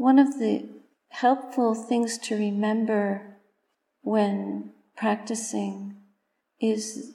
one 0.00 0.18
of 0.18 0.38
the 0.38 0.66
helpful 1.10 1.74
things 1.74 2.16
to 2.16 2.34
remember 2.34 3.36
when 4.00 4.72
practicing 4.96 5.94
is 6.58 7.12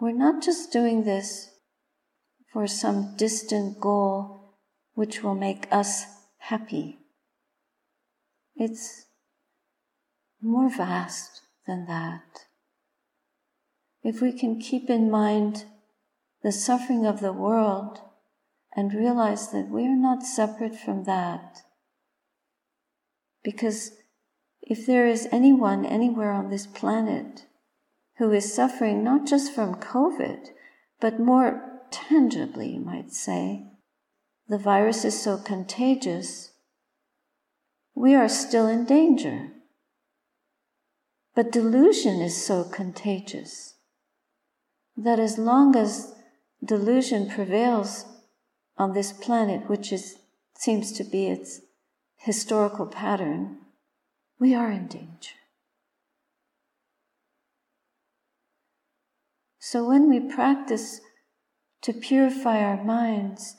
we're 0.00 0.10
not 0.10 0.42
just 0.42 0.72
doing 0.72 1.04
this 1.04 1.50
for 2.50 2.66
some 2.66 3.14
distant 3.18 3.78
goal 3.78 4.54
which 4.94 5.22
will 5.22 5.34
make 5.34 5.68
us 5.70 6.06
happy. 6.38 6.96
It's 8.56 9.04
more 10.40 10.70
vast 10.74 11.42
than 11.66 11.84
that. 11.88 12.46
If 14.02 14.22
we 14.22 14.32
can 14.32 14.58
keep 14.58 14.88
in 14.88 15.10
mind 15.10 15.66
the 16.42 16.52
suffering 16.52 17.04
of 17.04 17.20
the 17.20 17.34
world 17.34 18.00
and 18.74 18.94
realize 18.94 19.50
that 19.52 19.68
we 19.68 19.84
are 19.84 19.94
not 19.94 20.22
separate 20.22 20.74
from 20.74 21.04
that, 21.04 21.64
because 23.48 23.92
if 24.60 24.84
there 24.84 25.06
is 25.06 25.26
anyone 25.32 25.86
anywhere 25.86 26.32
on 26.32 26.50
this 26.50 26.66
planet 26.66 27.46
who 28.18 28.30
is 28.30 28.52
suffering 28.52 29.02
not 29.02 29.26
just 29.26 29.54
from 29.54 29.76
COVID, 29.76 30.48
but 31.00 31.18
more 31.18 31.80
tangibly, 31.90 32.74
you 32.74 32.80
might 32.80 33.10
say, 33.10 33.64
the 34.48 34.58
virus 34.58 35.02
is 35.02 35.18
so 35.18 35.38
contagious, 35.38 36.50
we 37.94 38.14
are 38.14 38.28
still 38.28 38.66
in 38.66 38.84
danger. 38.84 39.48
But 41.34 41.50
delusion 41.50 42.20
is 42.20 42.44
so 42.44 42.64
contagious 42.64 43.76
that 44.94 45.18
as 45.18 45.38
long 45.38 45.74
as 45.74 46.12
delusion 46.62 47.30
prevails 47.30 48.04
on 48.76 48.92
this 48.92 49.10
planet, 49.10 49.70
which 49.70 49.90
is, 49.90 50.18
seems 50.54 50.92
to 50.92 51.02
be 51.02 51.28
its 51.28 51.62
historical 52.18 52.86
pattern, 52.86 53.58
we 54.38 54.54
are 54.54 54.70
in 54.70 54.86
danger. 54.86 55.34
So 59.58 59.86
when 59.86 60.08
we 60.08 60.20
practice 60.20 61.00
to 61.82 61.92
purify 61.92 62.62
our 62.62 62.82
minds, 62.82 63.56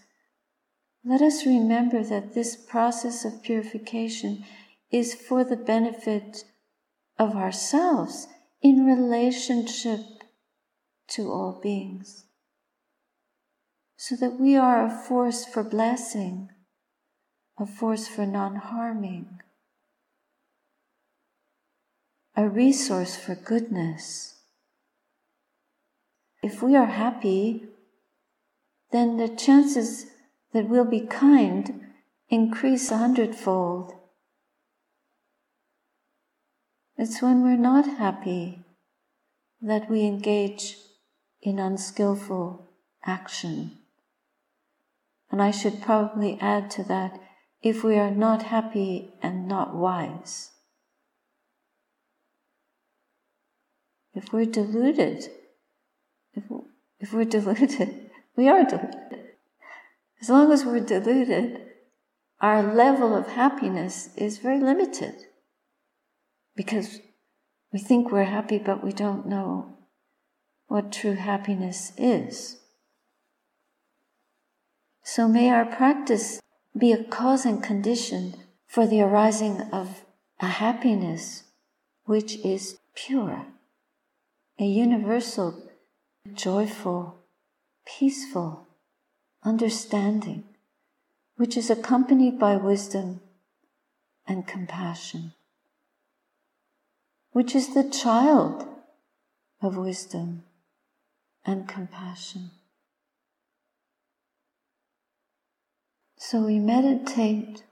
let 1.03 1.21
us 1.21 1.45
remember 1.45 2.03
that 2.03 2.33
this 2.33 2.55
process 2.55 3.25
of 3.25 3.41
purification 3.41 4.43
is 4.91 5.13
for 5.13 5.43
the 5.43 5.55
benefit 5.55 6.43
of 7.17 7.35
ourselves 7.35 8.27
in 8.61 8.85
relationship 8.85 9.99
to 11.09 11.31
all 11.31 11.59
beings. 11.61 12.25
So 13.97 14.15
that 14.15 14.39
we 14.39 14.55
are 14.55 14.85
a 14.85 14.89
force 14.89 15.45
for 15.45 15.63
blessing, 15.63 16.49
a 17.59 17.65
force 17.65 18.07
for 18.07 18.25
non 18.25 18.55
harming, 18.55 19.41
a 22.35 22.47
resource 22.47 23.17
for 23.17 23.35
goodness. 23.35 24.35
If 26.41 26.63
we 26.63 26.75
are 26.77 26.85
happy, 26.85 27.65
then 28.91 29.17
the 29.17 29.27
chances 29.27 30.05
that 30.53 30.69
we'll 30.69 30.85
be 30.85 31.01
kind 31.01 31.81
increase 32.29 32.89
a 32.91 32.97
hundredfold. 32.97 33.93
It's 36.97 37.21
when 37.21 37.43
we're 37.43 37.57
not 37.57 37.97
happy 37.97 38.63
that 39.61 39.89
we 39.89 40.05
engage 40.05 40.77
in 41.41 41.59
unskillful 41.59 42.69
action. 43.05 43.77
And 45.31 45.41
I 45.41 45.51
should 45.51 45.81
probably 45.81 46.37
add 46.39 46.71
to 46.71 46.83
that 46.85 47.19
if 47.61 47.83
we 47.83 47.97
are 47.97 48.11
not 48.11 48.43
happy 48.43 49.13
and 49.21 49.47
not 49.47 49.75
wise. 49.75 50.51
If 54.13 54.33
we're 54.33 54.45
deluded, 54.45 55.29
if, 56.33 56.43
if 56.99 57.13
we're 57.13 57.25
deluded, 57.37 58.09
we 58.35 58.47
are 58.47 58.63
deluded. 58.63 58.95
As 60.21 60.29
long 60.29 60.51
as 60.51 60.65
we're 60.65 60.79
deluded, 60.79 61.61
our 62.41 62.73
level 62.73 63.15
of 63.15 63.27
happiness 63.27 64.09
is 64.15 64.37
very 64.37 64.59
limited 64.59 65.15
because 66.55 66.99
we 67.71 67.79
think 67.79 68.11
we're 68.11 68.23
happy, 68.23 68.57
but 68.57 68.83
we 68.83 68.91
don't 68.91 69.27
know 69.27 69.77
what 70.67 70.91
true 70.91 71.15
happiness 71.15 71.91
is. 71.97 72.57
So 75.03 75.27
may 75.27 75.49
our 75.49 75.65
practice 75.65 76.39
be 76.79 76.93
a 76.93 77.03
cause 77.03 77.45
and 77.45 77.61
condition 77.61 78.35
for 78.65 78.87
the 78.87 79.01
arising 79.01 79.61
of 79.73 80.05
a 80.39 80.47
happiness 80.47 81.43
which 82.05 82.37
is 82.37 82.79
pure, 82.95 83.45
a 84.59 84.63
universal, 84.63 85.69
joyful, 86.33 87.17
peaceful 87.85 88.67
understanding, 89.43 90.43
which 91.35 91.55
is 91.57 91.69
accompanied 91.69 92.39
by 92.39 92.55
wisdom 92.55 93.21
and 94.27 94.47
compassion, 94.47 95.33
which 97.31 97.55
is 97.55 97.73
the 97.73 97.89
child 97.89 98.65
of 99.61 99.77
wisdom 99.77 100.43
and 101.45 101.67
compassion. 101.67 102.51
So 106.21 106.41
we 106.41 106.59
meditate 106.59 107.63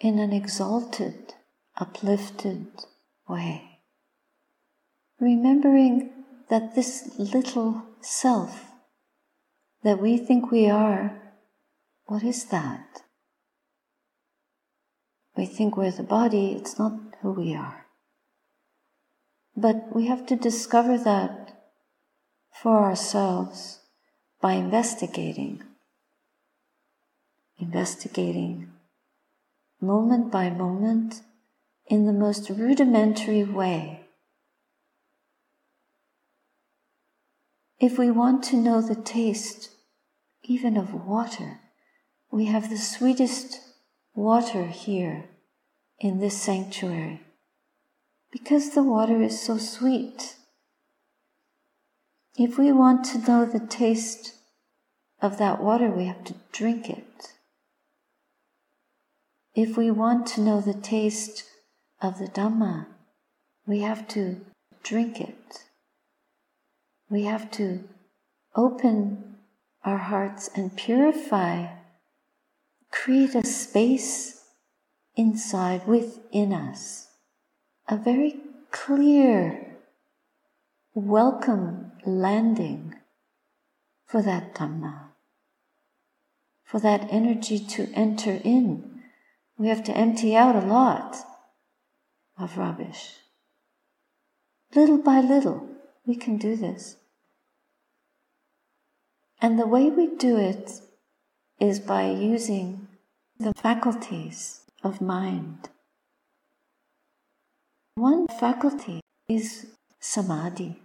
in 0.00 0.18
an 0.18 0.32
exalted, 0.32 1.34
uplifted 1.76 2.68
way, 3.28 3.80
remembering 5.20 6.10
that 6.48 6.74
this 6.74 7.10
little 7.18 7.82
self 8.00 8.64
that 9.82 10.00
we 10.00 10.16
think 10.16 10.50
we 10.50 10.70
are, 10.70 11.20
what 12.06 12.22
is 12.22 12.46
that? 12.46 13.02
We 15.36 15.44
think 15.44 15.76
we're 15.76 15.90
the 15.90 16.02
body, 16.02 16.52
it's 16.52 16.78
not 16.78 16.98
who 17.20 17.32
we 17.32 17.54
are. 17.54 17.86
But 19.54 19.94
we 19.94 20.06
have 20.06 20.24
to 20.26 20.36
discover 20.36 20.96
that 20.96 21.62
for 22.50 22.84
ourselves 22.84 23.80
by 24.40 24.54
investigating. 24.54 25.62
Investigating 27.62 28.72
moment 29.80 30.32
by 30.32 30.50
moment 30.50 31.22
in 31.86 32.06
the 32.06 32.12
most 32.12 32.50
rudimentary 32.50 33.44
way. 33.44 34.00
If 37.78 37.98
we 37.98 38.10
want 38.10 38.42
to 38.44 38.56
know 38.56 38.82
the 38.82 38.96
taste 38.96 39.70
even 40.42 40.76
of 40.76 41.06
water, 41.06 41.60
we 42.32 42.46
have 42.46 42.68
the 42.68 42.76
sweetest 42.76 43.60
water 44.12 44.66
here 44.66 45.30
in 46.00 46.18
this 46.18 46.42
sanctuary 46.42 47.20
because 48.32 48.70
the 48.70 48.82
water 48.82 49.22
is 49.22 49.40
so 49.40 49.56
sweet. 49.56 50.34
If 52.36 52.58
we 52.58 52.72
want 52.72 53.04
to 53.04 53.18
know 53.18 53.46
the 53.46 53.64
taste 53.64 54.34
of 55.20 55.38
that 55.38 55.62
water, 55.62 55.88
we 55.88 56.06
have 56.06 56.24
to 56.24 56.34
drink 56.50 56.90
it. 56.90 57.34
If 59.54 59.76
we 59.76 59.90
want 59.90 60.26
to 60.28 60.40
know 60.40 60.60
the 60.60 60.74
taste 60.74 61.44
of 62.00 62.18
the 62.18 62.26
Dhamma, 62.26 62.86
we 63.66 63.80
have 63.80 64.08
to 64.08 64.40
drink 64.82 65.20
it 65.20 65.64
we 67.12 67.24
have 67.24 67.50
to 67.50 67.84
open 68.56 69.36
our 69.84 69.98
hearts 69.98 70.48
and 70.56 70.74
purify, 70.74 71.66
create 72.90 73.34
a 73.34 73.44
space 73.44 74.46
inside 75.14 75.86
within 75.86 76.54
us, 76.54 77.08
a 77.86 77.98
very 77.98 78.36
clear, 78.70 79.76
welcome 80.94 81.92
landing 82.06 82.94
for 84.06 84.22
that 84.22 84.54
Dhamma, 84.54 85.08
for 86.64 86.80
that 86.80 87.06
energy 87.10 87.58
to 87.58 87.92
enter 87.92 88.40
in. 88.42 88.91
We 89.58 89.68
have 89.68 89.84
to 89.84 89.96
empty 89.96 90.36
out 90.36 90.56
a 90.56 90.66
lot 90.66 91.16
of 92.38 92.56
rubbish. 92.56 93.16
Little 94.74 94.98
by 94.98 95.20
little, 95.20 95.68
we 96.06 96.16
can 96.16 96.38
do 96.38 96.56
this. 96.56 96.96
And 99.40 99.58
the 99.58 99.66
way 99.66 99.90
we 99.90 100.06
do 100.06 100.36
it 100.38 100.80
is 101.60 101.80
by 101.80 102.10
using 102.10 102.88
the 103.38 103.52
faculties 103.54 104.60
of 104.82 105.00
mind. 105.00 105.68
One 107.94 108.26
faculty 108.26 109.00
is 109.28 109.66
samadhi. 110.00 110.80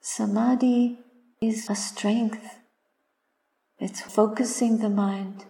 Samadhi 0.00 0.98
is 1.40 1.68
a 1.68 1.74
strength. 1.74 2.58
It's 3.78 4.00
focusing 4.00 4.78
the 4.78 4.88
mind, 4.88 5.46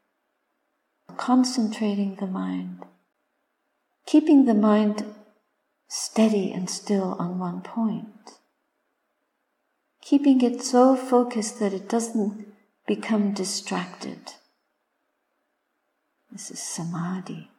concentrating 1.17 2.17
the 2.17 2.27
mind, 2.27 2.85
keeping 4.07 4.45
the 4.45 4.55
mind 4.55 5.05
steady 5.89 6.53
and 6.53 6.69
still 6.69 7.17
on 7.19 7.39
one 7.39 7.61
point, 7.61 8.39
keeping 10.03 10.41
it 10.41 10.63
so 10.63 10.97
focused 10.97 11.59
that 11.61 11.73
it 11.73 11.89
doesn't 11.89 12.47
become 12.87 13.33
distracted. 13.33 14.33
This 16.31 16.51
is 16.51 16.61
samadhi. 16.61 17.51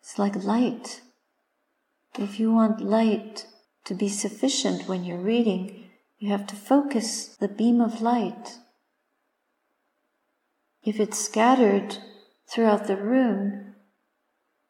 It's 0.00 0.18
like 0.18 0.44
light. 0.44 1.00
If 2.18 2.38
you 2.38 2.52
want 2.52 2.80
light 2.80 3.46
to 3.84 3.94
be 3.94 4.08
sufficient 4.08 4.88
when 4.88 5.04
you're 5.04 5.18
reading, 5.18 5.90
you 6.18 6.30
have 6.30 6.46
to 6.46 6.56
focus 6.56 7.36
the 7.36 7.48
beam 7.48 7.80
of 7.80 8.00
light. 8.00 8.58
If 10.84 11.00
it's 11.00 11.18
scattered 11.18 11.96
throughout 12.46 12.86
the 12.86 12.96
room, 12.96 13.74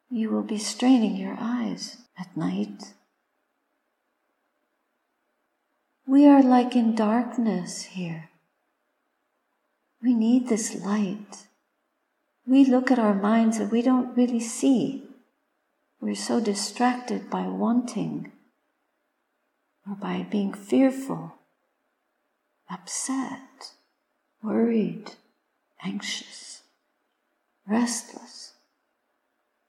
you 0.09 0.29
will 0.29 0.43
be 0.43 0.57
straining 0.57 1.17
your 1.17 1.35
eyes 1.37 1.97
at 2.17 2.37
night. 2.37 2.93
We 6.07 6.25
are 6.25 6.41
like 6.41 6.73
in 6.73 6.95
darkness 6.95 7.83
here. 7.83 8.29
We 10.01 10.13
need 10.13 10.47
this 10.47 10.81
light. 10.85 11.47
We 12.47 12.63
look 12.63 12.91
at 12.91 12.99
our 12.99 13.15
minds 13.15 13.57
and 13.57 13.69
we 13.69 13.81
don't 13.81 14.15
really 14.15 14.39
see. 14.39 15.03
We're 15.99 16.15
so 16.15 16.39
distracted 16.39 17.29
by 17.29 17.47
wanting 17.47 18.31
or 19.85 19.95
by 19.95 20.25
being 20.29 20.53
fearful, 20.53 21.33
upset, 22.69 23.73
worried, 24.41 25.15
anxious, 25.85 26.63
restless. 27.67 28.53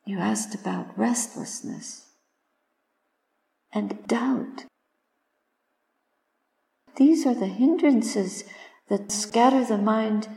You 0.07 0.19
asked 0.19 0.55
about 0.55 0.99
restlessness 0.99 2.07
and 3.73 4.07
doubt. 4.07 4.65
These 6.97 7.27
are 7.27 7.35
the 7.35 7.47
hindrances 7.47 8.45
that 8.89 9.13
scatter 9.13 9.65
the 9.65 9.77
mind 9.77 10.29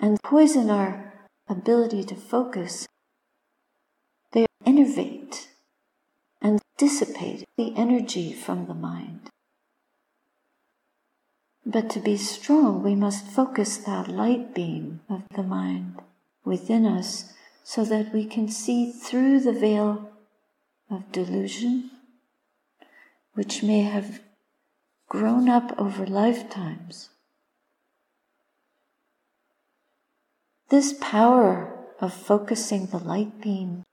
and 0.00 0.20
poison 0.22 0.70
our 0.70 1.28
ability 1.48 2.02
to 2.04 2.16
focus. 2.16 2.86
They 4.32 4.46
enervate 4.66 5.48
and 6.42 6.60
dissipate 6.76 7.44
the 7.56 7.76
energy 7.76 8.32
from 8.32 8.66
the 8.66 8.74
mind. 8.74 9.30
But 11.66 11.90
to 11.90 12.00
be 12.00 12.16
strong, 12.16 12.82
we 12.82 12.94
must 12.94 13.26
focus 13.26 13.76
that 13.78 14.08
light 14.08 14.54
beam 14.54 15.00
of 15.08 15.22
the 15.34 15.42
mind 15.42 16.00
within 16.44 16.84
us 16.84 17.32
so 17.62 17.84
that 17.84 18.12
we 18.12 18.26
can 18.26 18.48
see 18.48 18.92
through 18.92 19.40
the 19.40 19.52
veil 19.52 20.10
of 20.90 21.10
delusion, 21.10 21.90
which 23.32 23.62
may 23.62 23.80
have 23.80 24.20
grown 25.08 25.48
up 25.48 25.72
over 25.78 26.06
lifetimes 26.06 27.08
This 30.74 30.94
power 31.00 31.72
of 32.00 32.12
focusing 32.12 32.86
the 32.86 32.98
light 32.98 33.40
beam 33.40 33.84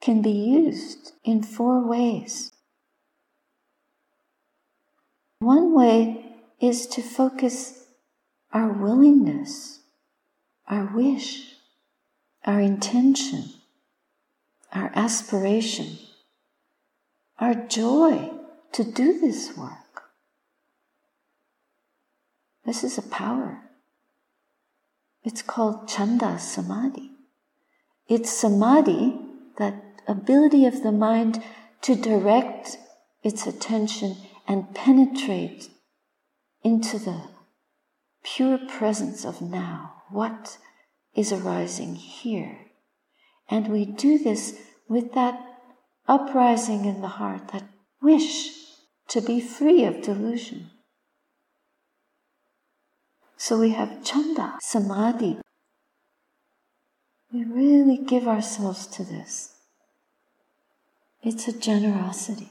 can 0.00 0.22
be 0.22 0.30
used 0.30 1.12
in 1.24 1.42
four 1.42 1.80
ways. 1.84 2.52
One 5.40 5.74
way 5.74 6.31
is 6.62 6.86
to 6.86 7.02
focus 7.02 7.86
our 8.52 8.72
willingness, 8.72 9.80
our 10.68 10.88
wish, 10.94 11.56
our 12.44 12.60
intention, 12.60 13.44
our 14.72 14.92
aspiration, 14.94 15.98
our 17.40 17.54
joy 17.54 18.30
to 18.70 18.84
do 18.84 19.18
this 19.18 19.56
work. 19.56 20.04
This 22.64 22.84
is 22.84 22.96
a 22.96 23.02
power. 23.02 23.62
It's 25.24 25.42
called 25.42 25.88
Chanda 25.88 26.38
Samadhi. 26.38 27.10
It's 28.08 28.30
Samadhi, 28.30 29.18
that 29.58 29.82
ability 30.06 30.64
of 30.66 30.84
the 30.84 30.92
mind 30.92 31.42
to 31.82 31.96
direct 31.96 32.78
its 33.24 33.48
attention 33.48 34.16
and 34.46 34.72
penetrate 34.74 35.71
into 36.62 36.98
the 36.98 37.22
pure 38.22 38.58
presence 38.58 39.24
of 39.24 39.40
now. 39.40 40.02
What 40.10 40.58
is 41.14 41.32
arising 41.32 41.96
here? 41.96 42.58
And 43.50 43.68
we 43.68 43.84
do 43.84 44.18
this 44.18 44.58
with 44.88 45.12
that 45.14 45.40
uprising 46.08 46.84
in 46.84 47.00
the 47.00 47.08
heart, 47.08 47.48
that 47.48 47.64
wish 48.00 48.50
to 49.08 49.20
be 49.20 49.40
free 49.40 49.84
of 49.84 50.02
delusion. 50.02 50.70
So 53.36 53.58
we 53.58 53.70
have 53.70 54.04
chanda, 54.04 54.58
samadhi. 54.60 55.38
We 57.32 57.44
really 57.44 57.96
give 57.96 58.28
ourselves 58.28 58.86
to 58.88 59.04
this. 59.04 59.56
It's 61.22 61.48
a 61.48 61.58
generosity. 61.58 62.50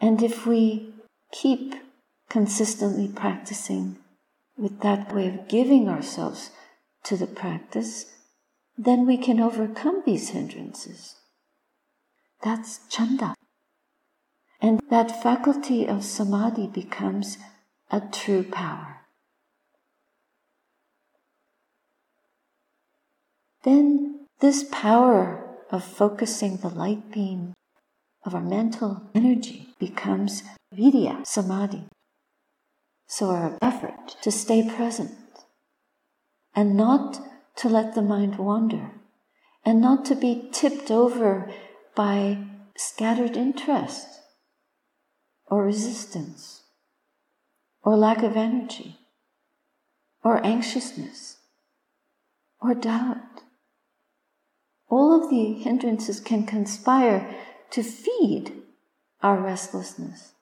And 0.00 0.22
if 0.22 0.46
we 0.46 0.92
keep 1.32 1.74
consistently 2.28 3.08
practicing 3.08 3.98
with 4.56 4.80
that 4.80 5.14
way 5.14 5.28
of 5.28 5.48
giving 5.48 5.88
ourselves 5.88 6.50
to 7.04 7.16
the 7.16 7.26
practice, 7.26 8.06
then 8.76 9.06
we 9.06 9.16
can 9.16 9.40
overcome 9.40 10.02
these 10.04 10.30
hindrances. 10.30 11.16
That's 12.42 12.80
chanda. 12.88 13.34
And 14.60 14.80
that 14.90 15.22
faculty 15.22 15.86
of 15.86 16.04
samadhi 16.04 16.66
becomes 16.66 17.38
a 17.90 18.00
true 18.00 18.42
power. 18.42 18.94
then 23.64 24.26
this 24.40 24.64
power 24.70 25.42
of 25.70 25.82
focusing 25.82 26.58
the 26.58 26.68
light 26.68 27.10
beam 27.10 27.54
of 28.24 28.34
our 28.34 28.42
mental 28.42 29.02
energy 29.14 29.74
becomes 29.78 30.42
viriya, 30.72 31.26
samadhi. 31.26 31.84
So 33.16 33.30
our 33.30 33.56
effort 33.62 34.16
to 34.22 34.32
stay 34.32 34.68
present 34.68 35.16
and 36.52 36.76
not 36.76 37.20
to 37.58 37.68
let 37.68 37.94
the 37.94 38.02
mind 38.02 38.38
wander 38.38 38.90
and 39.64 39.80
not 39.80 40.04
to 40.06 40.16
be 40.16 40.48
tipped 40.50 40.90
over 40.90 41.48
by 41.94 42.44
scattered 42.76 43.36
interest 43.36 44.08
or 45.46 45.64
resistance 45.64 46.64
or 47.84 47.96
lack 47.96 48.24
of 48.24 48.36
energy 48.36 48.98
or 50.24 50.44
anxiousness 50.44 51.36
or 52.60 52.74
doubt 52.74 53.42
all 54.90 55.22
of 55.22 55.30
the 55.30 55.52
hindrances 55.52 56.18
can 56.18 56.44
conspire 56.44 57.32
to 57.70 57.84
feed 57.84 58.60
our 59.22 59.40
restlessness. 59.40 60.33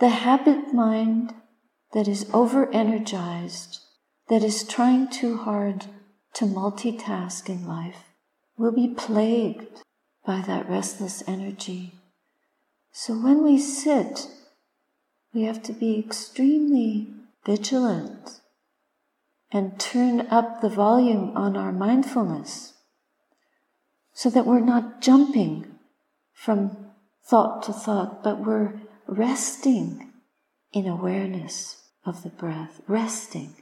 The 0.00 0.08
habit 0.08 0.72
mind 0.72 1.34
that 1.92 2.08
is 2.08 2.28
over 2.32 2.72
energized, 2.72 3.80
that 4.30 4.42
is 4.42 4.66
trying 4.66 5.10
too 5.10 5.36
hard 5.36 5.86
to 6.34 6.46
multitask 6.46 7.50
in 7.50 7.66
life, 7.66 8.04
will 8.56 8.72
be 8.72 8.94
plagued 8.96 9.82
by 10.24 10.42
that 10.46 10.70
restless 10.70 11.22
energy. 11.26 11.92
So 12.92 13.12
when 13.12 13.44
we 13.44 13.58
sit, 13.58 14.28
we 15.34 15.42
have 15.42 15.62
to 15.64 15.72
be 15.74 15.98
extremely 15.98 17.12
vigilant 17.44 18.40
and 19.52 19.78
turn 19.78 20.22
up 20.28 20.62
the 20.62 20.70
volume 20.70 21.36
on 21.36 21.58
our 21.58 21.72
mindfulness 21.72 22.72
so 24.14 24.30
that 24.30 24.46
we're 24.46 24.60
not 24.60 25.02
jumping 25.02 25.78
from 26.32 26.90
thought 27.22 27.62
to 27.64 27.72
thought, 27.74 28.24
but 28.24 28.40
we're 28.40 28.80
resting 29.10 30.12
in 30.72 30.86
awareness 30.86 31.82
of 32.06 32.22
the 32.22 32.28
breath, 32.28 32.80
resting. 32.86 33.56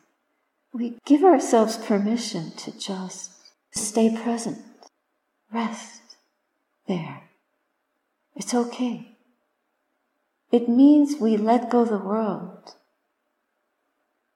We 0.72 0.98
give 1.06 1.24
ourselves 1.24 1.78
permission 1.78 2.52
to 2.58 2.78
just 2.78 3.30
stay 3.70 4.14
present, 4.14 4.58
rest 5.50 6.16
there. 6.86 7.22
It's 8.36 8.54
okay. 8.54 9.16
It 10.52 10.68
means 10.68 11.20
we 11.20 11.36
let 11.36 11.70
go 11.70 11.84
the 11.84 11.98
world. 11.98 12.74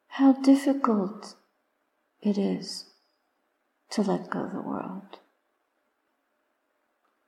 How 0.09 0.33
difficult 0.33 1.35
it 2.23 2.39
is 2.39 2.87
to 3.91 4.03
let 4.03 4.31
go 4.31 4.49
the 4.53 4.63
world. 4.63 5.19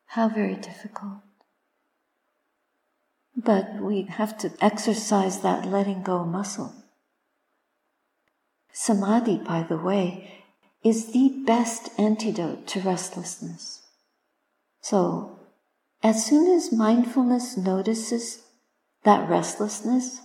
How 0.07 0.29
very 0.29 0.57
difficult. 0.57 1.24
But 3.44 3.80
we 3.80 4.02
have 4.02 4.38
to 4.38 4.52
exercise 4.60 5.40
that 5.40 5.66
letting 5.66 6.02
go 6.02 6.24
muscle. 6.24 6.74
Samadhi, 8.72 9.38
by 9.38 9.62
the 9.62 9.76
way, 9.76 10.44
is 10.82 11.12
the 11.12 11.42
best 11.46 11.88
antidote 11.98 12.66
to 12.68 12.80
restlessness. 12.80 13.82
So, 14.80 15.38
as 16.02 16.26
soon 16.26 16.54
as 16.54 16.72
mindfulness 16.72 17.56
notices 17.56 18.42
that 19.04 19.28
restlessness, 19.28 20.20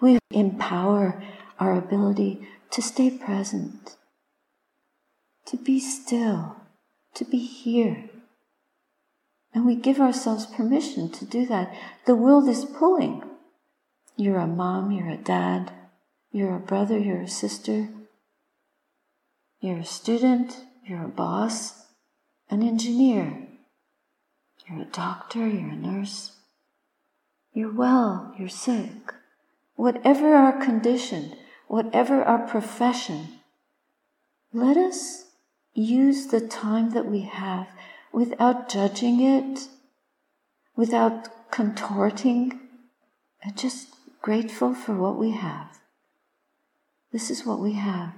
we 0.00 0.18
empower 0.30 1.22
our 1.60 1.76
ability 1.76 2.46
to 2.70 2.82
stay 2.82 3.10
present, 3.10 3.96
to 5.46 5.56
be 5.56 5.78
still, 5.80 6.56
to 7.14 7.24
be 7.24 7.38
here. 7.38 8.10
And 9.54 9.64
we 9.64 9.74
give 9.74 10.00
ourselves 10.00 10.46
permission 10.46 11.10
to 11.12 11.24
do 11.24 11.46
that. 11.46 11.74
The 12.06 12.14
world 12.14 12.48
is 12.48 12.64
pulling. 12.64 13.22
You're 14.16 14.38
a 14.38 14.46
mom, 14.46 14.90
you're 14.90 15.08
a 15.08 15.16
dad, 15.16 15.72
you're 16.32 16.56
a 16.56 16.60
brother, 16.60 16.98
you're 16.98 17.22
a 17.22 17.28
sister, 17.28 17.88
you're 19.60 19.78
a 19.78 19.84
student, 19.84 20.64
you're 20.84 21.04
a 21.04 21.08
boss, 21.08 21.86
an 22.50 22.62
engineer, 22.62 23.46
you're 24.68 24.82
a 24.82 24.86
doctor, 24.86 25.46
you're 25.46 25.70
a 25.70 25.76
nurse. 25.76 26.32
You're 27.52 27.72
well, 27.72 28.34
you're 28.38 28.48
sick. 28.48 29.14
Whatever 29.74 30.34
our 30.34 30.64
condition, 30.64 31.34
whatever 31.66 32.22
our 32.22 32.46
profession, 32.46 33.40
let 34.52 34.76
us 34.76 35.26
use 35.74 36.26
the 36.26 36.40
time 36.40 36.90
that 36.90 37.06
we 37.06 37.20
have 37.20 37.68
without 38.18 38.68
judging 38.68 39.20
it, 39.20 39.68
without 40.74 41.28
contorting, 41.52 42.58
just 43.54 43.94
grateful 44.20 44.74
for 44.74 44.92
what 44.96 45.16
we 45.16 45.30
have. 45.30 45.78
This 47.12 47.30
is 47.30 47.46
what 47.46 47.60
we 47.60 47.74
have. 47.74 48.14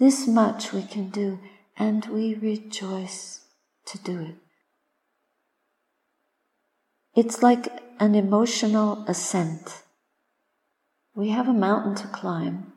This 0.00 0.26
much 0.26 0.72
we 0.72 0.82
can 0.82 1.08
do, 1.08 1.38
and 1.76 2.04
we 2.06 2.34
rejoice 2.34 3.42
to 3.86 3.98
do 3.98 4.18
it. 4.18 4.34
It's 7.14 7.40
like 7.40 7.68
an 8.00 8.16
emotional 8.16 9.04
ascent. 9.06 9.82
We 11.14 11.28
have 11.28 11.46
a 11.46 11.52
mountain 11.68 11.94
to 12.02 12.08
climb. 12.08 12.72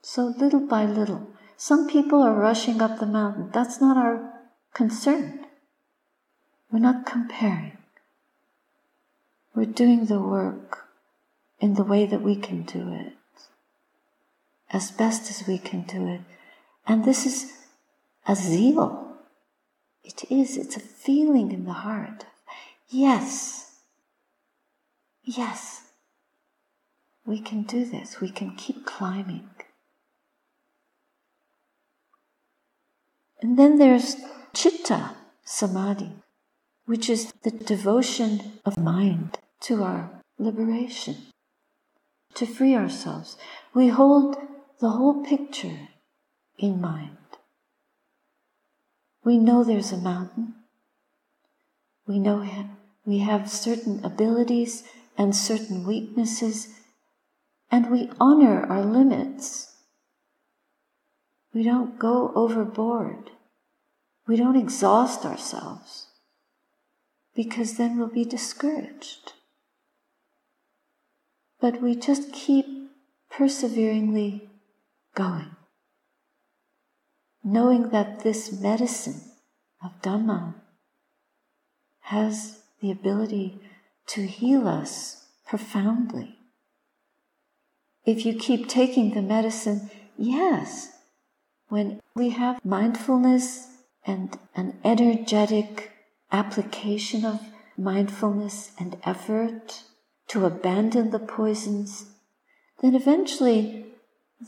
So 0.00 0.32
little 0.38 0.66
by 0.66 0.86
little, 0.86 1.28
some 1.58 1.86
people 1.90 2.22
are 2.22 2.32
rushing 2.32 2.80
up 2.80 2.98
the 2.98 3.04
mountain. 3.20 3.50
That's 3.52 3.82
not 3.82 3.98
our 3.98 4.39
concern. 4.74 5.46
We're 6.70 6.78
not 6.78 7.06
comparing. 7.06 7.76
We're 9.54 9.66
doing 9.66 10.06
the 10.06 10.20
work 10.20 10.86
in 11.58 11.74
the 11.74 11.84
way 11.84 12.06
that 12.06 12.22
we 12.22 12.36
can 12.36 12.62
do 12.62 12.92
it, 12.92 13.12
as 14.70 14.90
best 14.90 15.30
as 15.30 15.46
we 15.46 15.58
can 15.58 15.82
do 15.82 16.08
it. 16.08 16.20
And 16.86 17.04
this 17.04 17.26
is 17.26 17.52
a 18.26 18.34
zeal. 18.34 19.16
It 20.04 20.24
is, 20.30 20.56
it's 20.56 20.76
a 20.76 20.80
feeling 20.80 21.52
in 21.52 21.64
the 21.64 21.72
heart. 21.72 22.24
Yes, 22.88 23.80
yes, 25.22 25.82
we 27.26 27.40
can 27.40 27.62
do 27.62 27.84
this. 27.84 28.20
We 28.20 28.30
can 28.30 28.56
keep 28.56 28.86
climbing. 28.86 29.50
And 33.42 33.58
then 33.58 33.78
there's 33.78 34.16
chitta 34.54 35.16
samadhi, 35.44 36.12
which 36.86 37.08
is 37.08 37.32
the 37.42 37.50
devotion 37.50 38.60
of 38.64 38.78
mind 38.78 39.38
to 39.60 39.82
our 39.82 40.10
liberation, 40.38 41.16
to 42.34 42.46
free 42.46 42.74
ourselves. 42.74 43.36
We 43.74 43.88
hold 43.88 44.36
the 44.80 44.90
whole 44.90 45.24
picture 45.24 45.88
in 46.58 46.80
mind. 46.80 47.16
We 49.24 49.38
know 49.38 49.62
there's 49.62 49.92
a 49.92 49.98
mountain. 49.98 50.54
We 52.06 52.18
know 52.18 52.48
we 53.04 53.18
have 53.18 53.50
certain 53.50 54.04
abilities 54.04 54.82
and 55.16 55.36
certain 55.36 55.86
weaknesses, 55.86 56.68
and 57.70 57.90
we 57.90 58.10
honor 58.18 58.64
our 58.64 58.82
limits. 58.82 59.76
We 61.52 61.62
don't 61.62 61.98
go 61.98 62.32
overboard. 62.34 63.30
We 64.30 64.36
don't 64.36 64.54
exhaust 64.54 65.24
ourselves 65.26 66.06
because 67.34 67.76
then 67.76 67.98
we'll 67.98 68.14
be 68.14 68.24
discouraged. 68.24 69.32
But 71.60 71.82
we 71.82 71.96
just 71.96 72.32
keep 72.32 72.64
perseveringly 73.28 74.48
going, 75.16 75.56
knowing 77.42 77.88
that 77.88 78.20
this 78.20 78.52
medicine 78.52 79.20
of 79.84 80.00
Dhamma 80.00 80.54
has 82.02 82.60
the 82.80 82.92
ability 82.92 83.58
to 84.10 84.28
heal 84.28 84.68
us 84.68 85.26
profoundly. 85.44 86.36
If 88.06 88.24
you 88.24 88.34
keep 88.34 88.68
taking 88.68 89.12
the 89.12 89.22
medicine, 89.22 89.90
yes, 90.16 90.92
when 91.66 92.00
we 92.14 92.30
have 92.30 92.64
mindfulness 92.64 93.69
and 94.06 94.38
an 94.54 94.78
energetic 94.84 95.92
application 96.32 97.24
of 97.24 97.40
mindfulness 97.76 98.72
and 98.78 98.96
effort 99.04 99.82
to 100.28 100.46
abandon 100.46 101.10
the 101.10 101.18
poisons, 101.18 102.06
then 102.80 102.94
eventually 102.94 103.86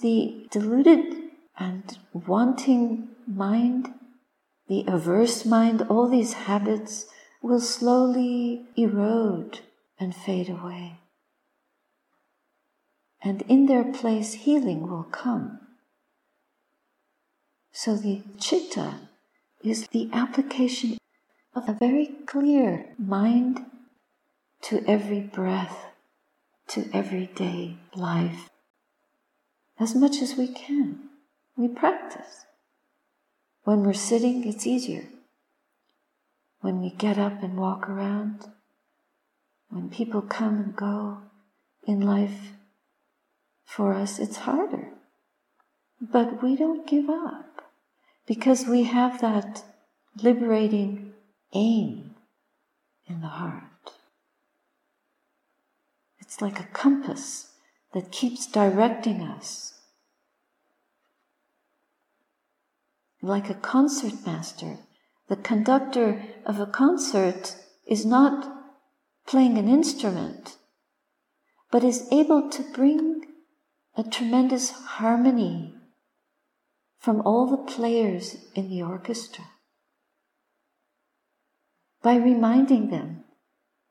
the 0.01 0.47
deluded 0.51 1.31
and 1.59 1.99
wanting 2.13 3.09
mind, 3.27 3.93
the 4.69 4.85
averse 4.87 5.45
mind, 5.45 5.83
all 5.89 6.09
these 6.09 6.33
habits 6.33 7.07
will 7.43 7.61
slowly 7.61 8.67
erode 8.77 9.61
and 9.99 10.15
fade 10.15 10.49
away. 10.49 10.99
And 13.23 13.43
in 13.43 13.67
their 13.67 13.85
place, 13.85 14.35
healing 14.35 14.89
will 14.89 15.05
come. 15.05 15.61
So 17.71 17.97
the 17.97 18.23
chitta 18.39 18.95
is 19.63 19.89
the 19.89 20.09
application 20.13 20.99
of 21.55 21.69
a 21.69 21.73
very 21.75 22.07
clear 22.27 22.95
mind 22.99 23.65
to 24.63 24.85
every 24.87 25.21
breath, 25.21 25.87
to 26.69 26.89
everyday 26.93 27.77
life. 27.95 28.49
As 29.79 29.95
much 29.95 30.23
as 30.23 30.37
we 30.37 30.49
can, 30.49 31.09
we 31.57 31.69
practice. 31.69 32.47
When 33.65 33.85
we're 33.85 33.93
sitting, 33.93 34.47
it's 34.47 34.67
easier. 34.67 35.09
When 36.61 36.81
we 36.81 36.91
get 36.91 37.19
up 37.19 37.43
and 37.43 37.57
walk 37.57 37.89
around, 37.89 38.47
when 39.69 39.91
people 39.91 40.23
come 40.23 40.57
and 40.59 40.77
go 40.77 41.19
in 41.85 42.01
life, 42.01 42.53
for 43.65 43.95
us 43.95 44.19
it's 44.19 44.39
harder. 44.39 44.91
But 46.01 46.43
we 46.43 46.57
don't 46.57 46.87
give 46.87 47.09
up 47.09 47.52
because 48.27 48.67
we 48.67 48.85
have 48.85 49.21
that 49.21 49.65
liberating 50.23 51.13
aim 51.55 52.15
in 53.07 53.21
the 53.21 53.29
heart. 53.29 53.65
It's 56.21 56.41
like 56.41 56.61
a 56.61 56.73
compass 56.73 57.53
that 57.93 58.13
keeps 58.13 58.47
directing 58.47 59.23
us. 59.23 59.75
Like 63.21 63.51
a 63.51 63.55
concert 63.55 64.15
master, 64.27 64.79
the 65.29 65.37
conductor 65.37 66.23
of 66.47 66.59
a 66.59 66.67
concert 66.67 67.57
is 67.87 68.05
not 68.05 68.51
playing 69.27 69.59
an 69.59 69.69
instrument, 69.69 70.57
but 71.71 71.85
is 71.85 72.09
able 72.11 72.51
to 72.51 72.63
bring 72.73 73.27
a 73.97 74.03
tremendous 74.03 74.71
harmony 74.71 75.75
from 77.03 77.21
all 77.23 77.47
the 77.47 77.57
players 77.57 78.37
in 78.55 78.71
the 78.71 78.81
orchestra. 78.81 79.45
By 82.01 82.15
reminding 82.15 82.91
them 82.91 83.25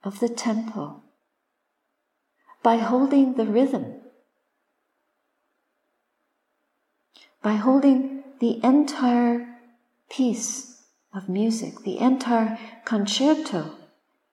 of 0.01 0.21
the 0.21 0.29
tempo, 0.29 1.03
by 2.63 2.77
holding 2.77 3.33
the 3.33 3.45
rhythm, 3.45 3.99
by 7.43 7.55
holding 7.55 8.23
the 8.39 8.63
entire 8.63 9.57
piece 10.09 10.83
of 11.13 11.27
music, 11.27 11.83
the 11.83 11.99
entire 11.99 12.57
concerto 12.85 13.75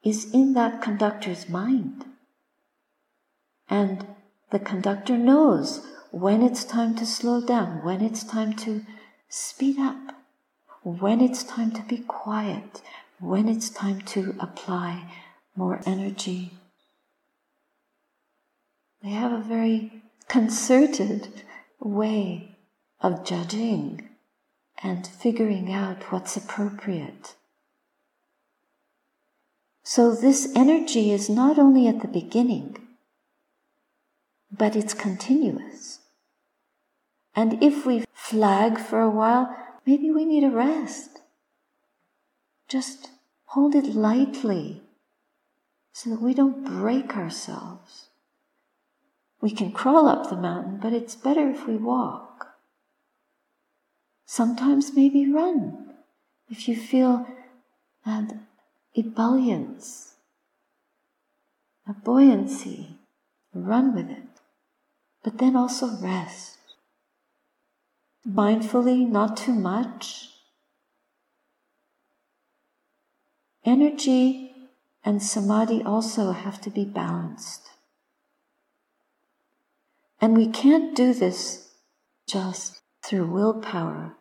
is 0.04 0.32
in 0.32 0.54
that 0.54 0.80
conductor's 0.80 1.48
mind. 1.48 2.04
And 3.68 4.06
the 4.50 4.60
conductor 4.60 5.18
knows 5.18 5.84
when 6.10 6.42
it's 6.42 6.64
time 6.64 6.94
to 6.96 7.06
slow 7.06 7.40
down, 7.40 7.84
when 7.84 8.00
it's 8.00 8.24
time 8.24 8.54
to 8.54 8.84
speed 9.28 9.78
up, 9.78 9.96
when 10.82 11.20
it's 11.20 11.44
time 11.44 11.70
to 11.72 11.82
be 11.82 11.98
quiet, 11.98 12.80
when 13.20 13.48
it's 13.48 13.68
time 13.70 14.00
to 14.00 14.34
apply 14.40 15.12
more 15.54 15.80
energy. 15.84 16.52
They 19.02 19.10
have 19.10 19.32
a 19.32 19.42
very 19.42 20.02
concerted 20.28 21.42
way 21.80 22.56
of 23.00 23.24
judging 23.24 24.08
and 24.82 25.06
figuring 25.06 25.72
out 25.72 26.12
what's 26.12 26.36
appropriate. 26.36 27.34
So, 29.82 30.14
this 30.14 30.52
energy 30.54 31.12
is 31.12 31.30
not 31.30 31.58
only 31.58 31.88
at 31.88 32.02
the 32.02 32.08
beginning, 32.08 32.87
but 34.50 34.76
it's 34.76 34.94
continuous. 34.94 36.00
And 37.34 37.62
if 37.62 37.86
we 37.86 38.04
flag 38.12 38.78
for 38.78 39.00
a 39.00 39.10
while, 39.10 39.54
maybe 39.86 40.10
we 40.10 40.24
need 40.24 40.44
a 40.44 40.50
rest. 40.50 41.20
Just 42.68 43.10
hold 43.46 43.74
it 43.74 43.94
lightly 43.94 44.82
so 45.92 46.10
that 46.10 46.20
we 46.20 46.34
don't 46.34 46.64
break 46.64 47.16
ourselves. 47.16 48.08
We 49.40 49.50
can 49.50 49.72
crawl 49.72 50.08
up 50.08 50.28
the 50.28 50.36
mountain, 50.36 50.78
but 50.82 50.92
it's 50.92 51.14
better 51.14 51.48
if 51.48 51.66
we 51.66 51.76
walk. 51.76 52.56
Sometimes 54.26 54.94
maybe 54.94 55.30
run. 55.30 55.94
If 56.50 56.68
you 56.68 56.76
feel 56.76 57.26
that 58.04 58.36
ebullience, 58.96 60.14
a 61.86 61.92
buoyancy, 61.92 62.98
run 63.54 63.94
with 63.94 64.10
it. 64.10 64.27
But 65.22 65.38
then 65.38 65.56
also 65.56 65.96
rest. 66.00 66.58
Mindfully, 68.26 69.06
not 69.06 69.36
too 69.36 69.54
much. 69.54 70.28
Energy 73.64 74.54
and 75.04 75.22
samadhi 75.22 75.82
also 75.82 76.32
have 76.32 76.60
to 76.60 76.70
be 76.70 76.84
balanced. 76.84 77.70
And 80.20 80.36
we 80.36 80.48
can't 80.48 80.96
do 80.96 81.14
this 81.14 81.68
just 82.26 82.80
through 83.04 83.26
willpower, 83.26 84.14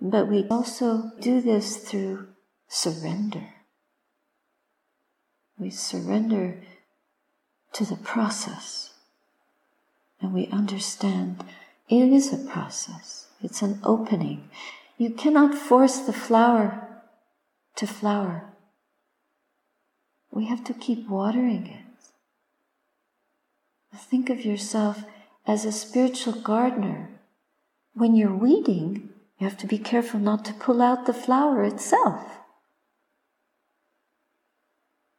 but 0.00 0.28
we 0.28 0.46
also 0.48 1.12
do 1.20 1.40
this 1.40 1.76
through 1.76 2.28
surrender. 2.66 3.48
We 5.58 5.70
surrender 5.70 6.62
to 7.74 7.84
the 7.84 7.96
process 7.96 8.89
and 10.20 10.32
we 10.32 10.46
understand 10.48 11.44
it 11.88 12.12
is 12.12 12.32
a 12.32 12.38
process, 12.38 13.26
it's 13.42 13.62
an 13.62 13.80
opening. 13.82 14.48
You 14.96 15.10
cannot 15.10 15.54
force 15.54 15.98
the 15.98 16.12
flower 16.12 16.88
to 17.76 17.86
flower. 17.86 18.44
We 20.30 20.46
have 20.46 20.62
to 20.64 20.74
keep 20.74 21.08
watering 21.08 21.66
it. 21.66 21.90
Think 23.96 24.30
of 24.30 24.44
yourself 24.44 25.04
as 25.46 25.64
a 25.64 25.72
spiritual 25.72 26.34
gardener. 26.34 27.10
When 27.94 28.14
you're 28.14 28.34
weeding, 28.34 29.10
you 29.38 29.48
have 29.48 29.56
to 29.58 29.66
be 29.66 29.78
careful 29.78 30.20
not 30.20 30.44
to 30.46 30.52
pull 30.52 30.82
out 30.82 31.06
the 31.06 31.14
flower 31.14 31.62
itself. 31.64 32.38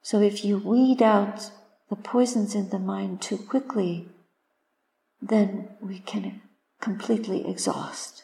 So 0.02 0.20
if 0.22 0.44
you 0.44 0.58
weed 0.58 1.02
out 1.02 1.52
the 1.90 1.96
poisons 1.96 2.54
in 2.54 2.70
the 2.70 2.80
mind 2.80 3.22
too 3.22 3.38
quickly, 3.38 4.08
then 5.22 5.70
we 5.82 6.00
can 6.00 6.42
completely 6.82 7.48
exhaust. 7.48 8.24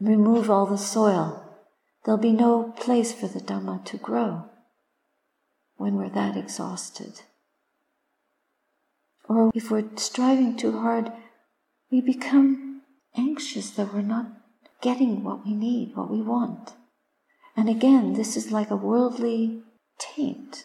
Remove 0.00 0.50
all 0.50 0.66
the 0.66 0.78
soil. 0.78 1.40
There'll 2.04 2.20
be 2.20 2.32
no 2.32 2.72
place 2.76 3.12
for 3.12 3.28
the 3.28 3.40
Dhamma 3.40 3.84
to 3.86 3.96
grow 3.96 4.46
when 5.76 5.94
we're 5.94 6.10
that 6.10 6.36
exhausted. 6.36 7.22
Or 9.28 9.50
if 9.54 9.70
we're 9.70 9.88
striving 9.96 10.56
too 10.56 10.80
hard, 10.80 11.12
we 11.90 12.00
become 12.00 12.82
anxious 13.16 13.70
that 13.70 13.94
we're 13.94 14.02
not 14.02 14.26
getting 14.82 15.24
what 15.24 15.46
we 15.46 15.54
need, 15.54 15.96
what 15.96 16.10
we 16.10 16.20
want. 16.20 16.72
And 17.56 17.68
again, 17.68 18.14
this 18.14 18.36
is 18.36 18.52
like 18.52 18.70
a 18.70 18.76
worldly 18.76 19.62
taint 19.98 20.64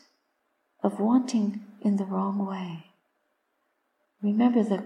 of 0.84 1.00
wanting 1.00 1.62
in 1.82 1.98
the 1.98 2.06
wrong 2.06 2.46
way. 2.46 2.89
Remember, 4.22 4.64
the 4.64 4.84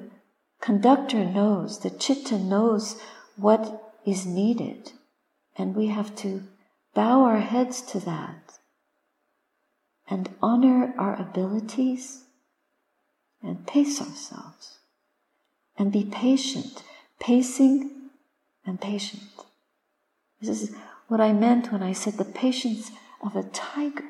conductor 0.61 1.25
knows, 1.25 1.79
the 1.79 1.89
chitta 1.89 2.37
knows 2.37 3.01
what 3.35 3.93
is 4.05 4.25
needed, 4.25 4.91
and 5.57 5.75
we 5.75 5.87
have 5.87 6.15
to 6.17 6.43
bow 6.93 7.23
our 7.23 7.39
heads 7.39 7.81
to 7.81 7.99
that 8.01 8.59
and 10.07 10.29
honor 10.41 10.93
our 10.97 11.19
abilities 11.19 12.25
and 13.41 13.65
pace 13.65 13.99
ourselves 13.99 14.79
and 15.77 15.91
be 15.91 16.03
patient, 16.03 16.83
pacing 17.19 18.09
and 18.65 18.79
patient. 18.79 19.23
This 20.39 20.61
is 20.61 20.75
what 21.07 21.19
I 21.19 21.33
meant 21.33 21.71
when 21.71 21.81
I 21.81 21.93
said 21.93 22.17
the 22.17 22.25
patience 22.25 22.91
of 23.21 23.35
a 23.35 23.43
tiger. 23.43 24.09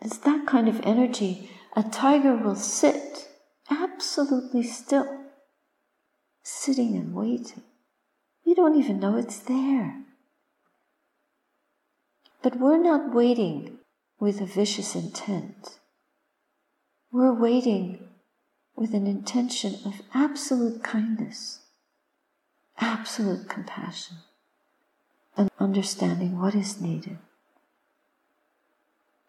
It's 0.00 0.18
that 0.18 0.46
kind 0.46 0.68
of 0.68 0.80
energy. 0.82 1.50
A 1.78 1.82
tiger 1.82 2.34
will 2.34 2.56
sit 2.56 3.28
absolutely 3.70 4.62
still, 4.62 5.26
sitting 6.42 6.96
and 6.96 7.14
waiting. 7.14 7.62
You 8.44 8.54
don't 8.54 8.78
even 8.78 8.98
know 8.98 9.16
it's 9.16 9.40
there. 9.40 10.02
But 12.42 12.56
we're 12.56 12.82
not 12.82 13.14
waiting 13.14 13.78
with 14.18 14.40
a 14.40 14.46
vicious 14.46 14.94
intent. 14.94 15.78
We're 17.12 17.34
waiting 17.34 18.08
with 18.74 18.94
an 18.94 19.06
intention 19.06 19.76
of 19.84 20.00
absolute 20.14 20.82
kindness, 20.82 21.60
absolute 22.78 23.50
compassion, 23.50 24.16
and 25.36 25.50
understanding 25.60 26.40
what 26.40 26.54
is 26.54 26.80
needed. 26.80 27.18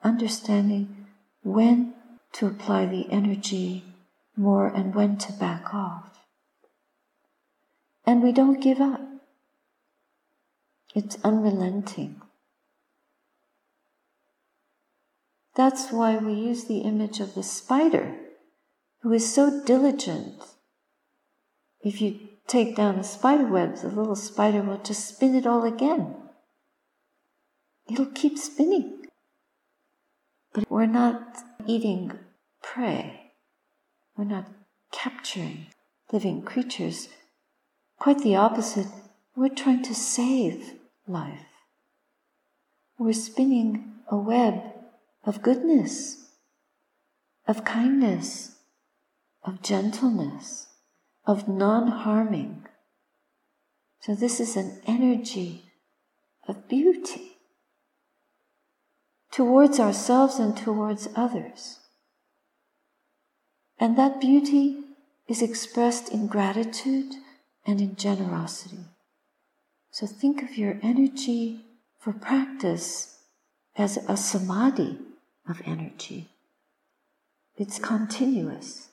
Understanding 0.01 1.07
when 1.43 1.93
to 2.33 2.47
apply 2.47 2.85
the 2.85 3.07
energy 3.11 3.83
more 4.35 4.67
and 4.67 4.93
when 4.93 5.17
to 5.17 5.33
back 5.33 5.73
off. 5.73 6.25
And 8.05 8.21
we 8.21 8.31
don't 8.31 8.61
give 8.61 8.79
up. 8.79 9.01
It's 10.95 11.17
unrelenting. 11.23 12.21
That's 15.55 15.91
why 15.91 16.17
we 16.17 16.33
use 16.33 16.65
the 16.65 16.79
image 16.79 17.19
of 17.19 17.33
the 17.33 17.43
spider, 17.43 18.15
who 19.01 19.11
is 19.11 19.33
so 19.33 19.63
diligent. 19.65 20.35
If 21.81 21.99
you 21.99 22.19
take 22.47 22.75
down 22.75 22.99
a 22.99 23.03
spider 23.03 23.47
web, 23.47 23.77
the 23.77 23.89
little 23.89 24.15
spider 24.15 24.61
will 24.61 24.77
just 24.77 25.07
spin 25.07 25.35
it 25.35 25.47
all 25.47 25.63
again. 25.63 26.15
It'll 27.91 28.05
keep 28.05 28.37
spinning. 28.37 29.06
But 30.57 30.71
we're 30.71 30.87
not 30.87 31.37
eating 31.67 32.17
prey. 32.63 33.33
We're 34.15 34.23
not 34.23 34.47
capturing 34.91 35.67
living 36.11 36.41
creatures. 36.41 37.09
Quite 37.99 38.23
the 38.23 38.37
opposite. 38.37 38.87
We're 39.35 39.49
trying 39.49 39.83
to 39.83 39.93
save 39.93 40.73
life. 41.07 41.45
We're 42.97 43.13
spinning 43.13 43.97
a 44.09 44.17
web 44.17 44.63
of 45.23 45.43
goodness, 45.43 46.25
of 47.47 47.63
kindness, 47.63 48.55
of 49.43 49.61
gentleness, 49.61 50.69
of 51.27 51.47
non 51.47 51.87
harming. 51.87 52.65
So, 53.99 54.15
this 54.15 54.39
is 54.39 54.55
an 54.55 54.81
energy 54.87 55.65
of 56.47 56.67
beauty 56.67 57.36
towards 59.37 59.79
ourselves 59.79 60.39
and 60.39 60.57
towards 60.57 61.07
others. 61.15 61.77
And 63.79 63.95
that 63.95 64.19
beauty 64.19 64.79
is 65.27 65.43
expressed 65.43 66.09
in 66.09 66.25
gratitude 66.25 67.13
and 67.63 67.79
in 67.79 67.95
generosity. 67.95 68.85
So 69.91 70.07
think 70.07 70.41
of 70.41 70.57
your 70.57 70.79
energy 70.81 71.65
for 71.99 72.13
practice 72.13 73.19
as 73.75 73.97
a 74.09 74.17
samadhi 74.17 74.97
of 75.47 75.61
energy. 75.67 76.29
It's 77.57 77.77
continuous. 77.77 78.89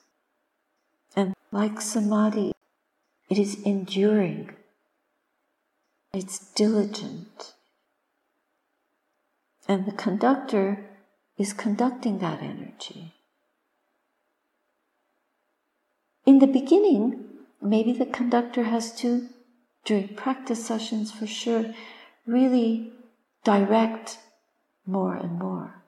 And 1.15 1.33
like 1.51 1.81
samadhi, 1.81 2.51
it 3.29 3.39
is 3.39 3.59
enduring. 3.63 4.51
It's 6.13 6.37
diligent. 6.53 7.53
And 9.67 9.85
the 9.85 9.91
conductor 9.91 10.85
is 11.37 11.53
conducting 11.53 12.19
that 12.19 12.41
energy. 12.41 13.13
In 16.25 16.39
the 16.39 16.47
beginning, 16.47 17.23
maybe 17.61 17.93
the 17.93 18.05
conductor 18.05 18.63
has 18.63 18.95
to, 18.97 19.27
during 19.83 20.09
practice 20.09 20.65
sessions 20.65 21.11
for 21.11 21.27
sure, 21.27 21.73
really 22.25 22.91
direct 23.43 24.19
more 24.85 25.15
and 25.15 25.37
more. 25.37 25.83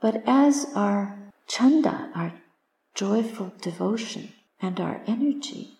But 0.00 0.22
as 0.26 0.66
our 0.74 1.18
chanda, 1.46 2.10
our 2.14 2.32
joyful 2.94 3.52
devotion 3.60 4.32
and 4.60 4.80
our 4.80 5.00
energy 5.06 5.78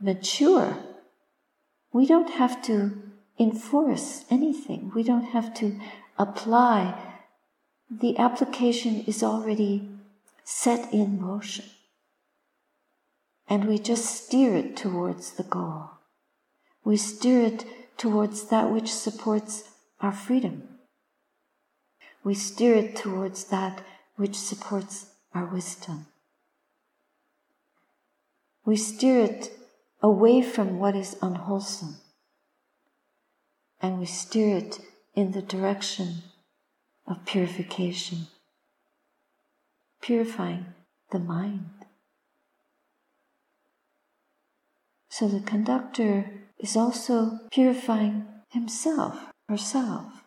mature, 0.00 0.76
we 1.92 2.06
don't 2.06 2.30
have 2.30 2.62
to 2.62 3.02
enforce 3.38 4.24
anything. 4.30 4.92
We 4.94 5.02
don't 5.02 5.26
have 5.26 5.54
to 5.54 5.80
apply. 6.18 6.94
The 7.90 8.18
application 8.18 9.04
is 9.06 9.22
already 9.22 9.88
set 10.44 10.92
in 10.92 11.20
motion. 11.20 11.66
And 13.48 13.66
we 13.66 13.78
just 13.78 14.06
steer 14.06 14.56
it 14.56 14.76
towards 14.76 15.32
the 15.32 15.42
goal. 15.42 15.90
We 16.84 16.96
steer 16.96 17.42
it 17.42 17.64
towards 17.96 18.48
that 18.48 18.70
which 18.70 18.92
supports 18.92 19.70
our 20.00 20.12
freedom. 20.12 20.68
We 22.22 22.34
steer 22.34 22.74
it 22.74 22.96
towards 22.96 23.44
that 23.44 23.82
which 24.16 24.36
supports 24.36 25.06
our 25.34 25.44
wisdom. 25.44 26.06
We 28.64 28.76
steer 28.76 29.20
it 29.20 29.52
away 30.02 30.40
from 30.42 30.78
what 30.78 30.96
is 30.96 31.16
unwholesome. 31.20 31.96
And 33.82 33.98
we 33.98 34.06
steer 34.06 34.56
it 34.56 34.80
in 35.14 35.32
the 35.32 35.42
direction 35.42 36.22
of 37.06 37.24
purification, 37.24 38.26
purifying 40.00 40.66
the 41.10 41.18
mind. 41.18 41.70
So 45.08 45.28
the 45.28 45.40
conductor 45.40 46.30
is 46.58 46.76
also 46.76 47.38
purifying 47.52 48.26
himself, 48.50 49.32
herself. 49.48 50.24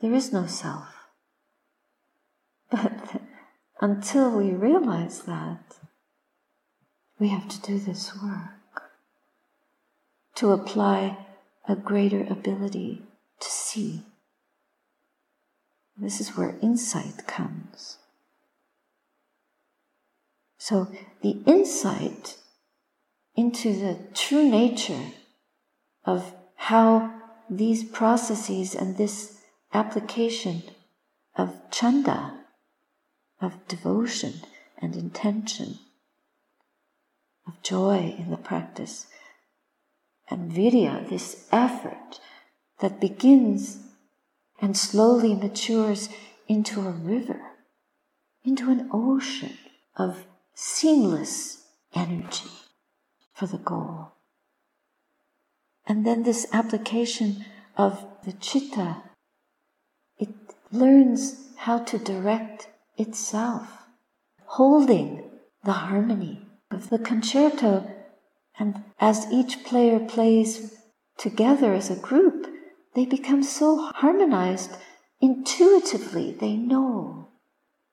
There 0.00 0.14
is 0.14 0.32
no 0.32 0.46
self. 0.46 0.88
But 2.70 3.22
until 3.80 4.30
we 4.30 4.50
realize 4.52 5.22
that, 5.22 5.78
we 7.18 7.28
have 7.28 7.48
to 7.48 7.60
do 7.60 7.78
this 7.78 8.12
work 8.22 8.82
to 10.36 10.52
apply 10.52 11.26
a 11.68 11.74
greater 11.74 12.24
ability 12.30 13.02
to 13.40 13.48
see. 13.48 14.02
This 15.96 16.20
is 16.20 16.36
where 16.36 16.56
insight 16.62 17.26
comes. 17.26 17.98
So 20.58 20.88
the 21.22 21.38
insight 21.46 22.36
into 23.36 23.72
the 23.72 23.98
true 24.14 24.48
nature 24.48 25.12
of 26.04 26.34
how 26.56 27.12
these 27.48 27.84
processes 27.84 28.74
and 28.74 28.96
this 28.96 29.40
application 29.72 30.62
of 31.36 31.56
chanda, 31.70 32.34
of 33.40 33.66
devotion 33.68 34.34
and 34.80 34.94
intention, 34.94 35.78
of 37.46 37.62
joy 37.62 38.14
in 38.18 38.30
the 38.30 38.36
practice, 38.36 39.06
and 40.30 40.52
virya, 40.52 41.08
this 41.08 41.48
effort 41.50 42.20
that 42.80 43.00
begins 43.00 43.78
and 44.60 44.76
slowly 44.76 45.34
matures 45.34 46.08
into 46.48 46.80
a 46.80 46.90
river, 46.90 47.40
into 48.44 48.70
an 48.70 48.88
ocean 48.92 49.56
of 49.96 50.26
seamless 50.54 51.66
energy 51.94 52.50
for 53.32 53.46
the 53.46 53.58
goal. 53.58 54.12
And 55.86 56.06
then 56.06 56.22
this 56.22 56.46
application 56.52 57.44
of 57.76 58.04
the 58.24 58.32
chitta, 58.32 59.02
it 60.18 60.28
learns 60.70 61.48
how 61.56 61.78
to 61.78 61.98
direct 61.98 62.68
itself, 62.96 63.86
holding 64.44 65.22
the 65.64 65.72
harmony 65.72 66.46
of 66.70 66.90
the 66.90 66.98
concerto. 66.98 67.90
And 68.58 68.84
as 68.98 69.26
each 69.32 69.64
player 69.64 69.98
plays 69.98 70.76
together 71.16 71.72
as 71.74 71.90
a 71.90 71.96
group, 71.96 72.49
they 72.94 73.04
become 73.04 73.42
so 73.42 73.90
harmonized 73.94 74.72
intuitively, 75.20 76.32
they 76.32 76.56
know 76.56 77.28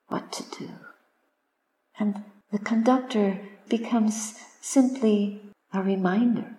what 0.08 0.32
to 0.32 0.58
do. 0.58 0.70
And 1.98 2.24
the 2.50 2.58
conductor 2.58 3.40
becomes 3.68 4.38
simply 4.60 5.42
a 5.72 5.82
reminder. 5.82 6.56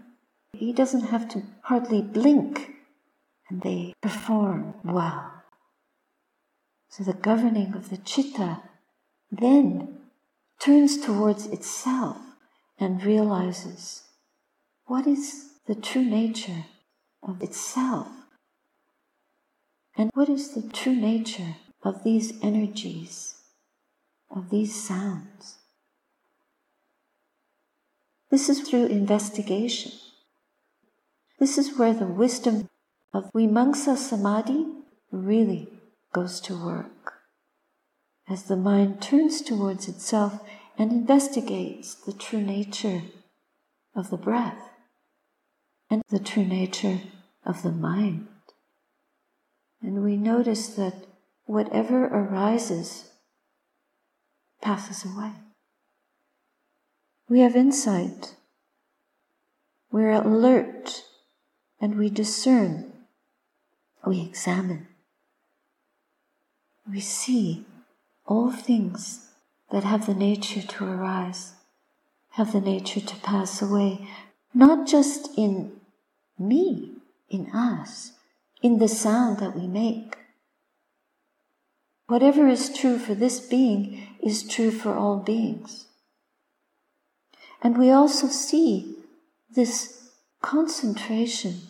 He 0.53 0.71
doesn't 0.73 1.07
have 1.07 1.27
to 1.29 1.43
hardly 1.63 2.01
blink, 2.01 2.75
and 3.49 3.61
they 3.61 3.93
perform 4.01 4.75
well. 4.83 5.31
So 6.89 7.03
the 7.03 7.13
governing 7.13 7.73
of 7.73 7.89
the 7.89 7.97
chitta 7.97 8.61
then 9.31 9.99
turns 10.59 10.99
towards 10.99 11.45
itself 11.47 12.17
and 12.79 13.03
realizes 13.03 14.03
what 14.85 15.07
is 15.07 15.51
the 15.67 15.75
true 15.75 16.03
nature 16.03 16.65
of 17.21 17.41
itself 17.43 18.07
and 19.99 20.11
what 20.13 20.29
is 20.29 20.51
the 20.51 20.61
true 20.61 20.95
nature 20.95 21.57
of 21.83 22.05
these 22.05 22.31
energies, 22.41 23.35
of 24.33 24.49
these 24.49 24.73
sounds. 24.81 25.57
This 28.31 28.47
is 28.47 28.61
through 28.61 28.85
investigation. 28.85 29.91
This 31.37 31.57
is 31.57 31.77
where 31.77 31.93
the 31.93 32.05
wisdom 32.05 32.69
of 33.13 33.29
Vimamsa 33.33 33.97
Samadhi 33.97 34.67
really 35.11 35.67
goes 36.13 36.39
to 36.41 36.55
work. 36.55 37.15
As 38.25 38.43
the 38.43 38.55
mind 38.55 39.01
turns 39.01 39.41
towards 39.41 39.89
itself 39.89 40.39
and 40.77 40.93
investigates 40.93 41.93
the 41.93 42.13
true 42.13 42.41
nature 42.41 43.01
of 43.93 44.11
the 44.11 44.17
breath 44.17 44.69
and 45.89 46.03
the 46.09 46.19
true 46.19 46.45
nature 46.45 47.01
of 47.45 47.63
the 47.63 47.71
mind. 47.73 48.29
And 49.81 50.03
we 50.03 50.17
notice 50.17 50.67
that 50.69 51.05
whatever 51.45 52.05
arises 52.05 53.11
passes 54.61 55.05
away. 55.05 55.31
We 57.27 57.39
have 57.41 57.55
insight. 57.55 58.35
We're 59.91 60.11
alert 60.11 61.03
and 61.79 61.97
we 61.97 62.09
discern. 62.09 62.91
We 64.05 64.21
examine. 64.21 64.87
We 66.89 66.99
see 66.99 67.65
all 68.25 68.51
things 68.51 69.29
that 69.71 69.83
have 69.83 70.07
the 70.07 70.13
nature 70.13 70.61
to 70.61 70.85
arise, 70.85 71.53
have 72.31 72.51
the 72.51 72.61
nature 72.61 73.01
to 73.01 73.15
pass 73.17 73.61
away, 73.61 74.07
not 74.53 74.87
just 74.87 75.29
in 75.37 75.71
me, 76.37 76.93
in 77.29 77.51
us, 77.51 78.13
in 78.61 78.79
the 78.79 78.87
sound 78.87 79.39
that 79.39 79.55
we 79.55 79.67
make. 79.67 80.17
Whatever 82.07 82.47
is 82.47 82.75
true 82.75 82.97
for 82.97 83.13
this 83.13 83.39
being 83.39 84.07
is 84.21 84.47
true 84.47 84.71
for 84.71 84.95
all 84.95 85.17
beings. 85.17 85.85
And 87.61 87.77
we 87.77 87.91
also 87.91 88.27
see 88.27 88.95
this 89.49 90.11
concentration, 90.41 91.61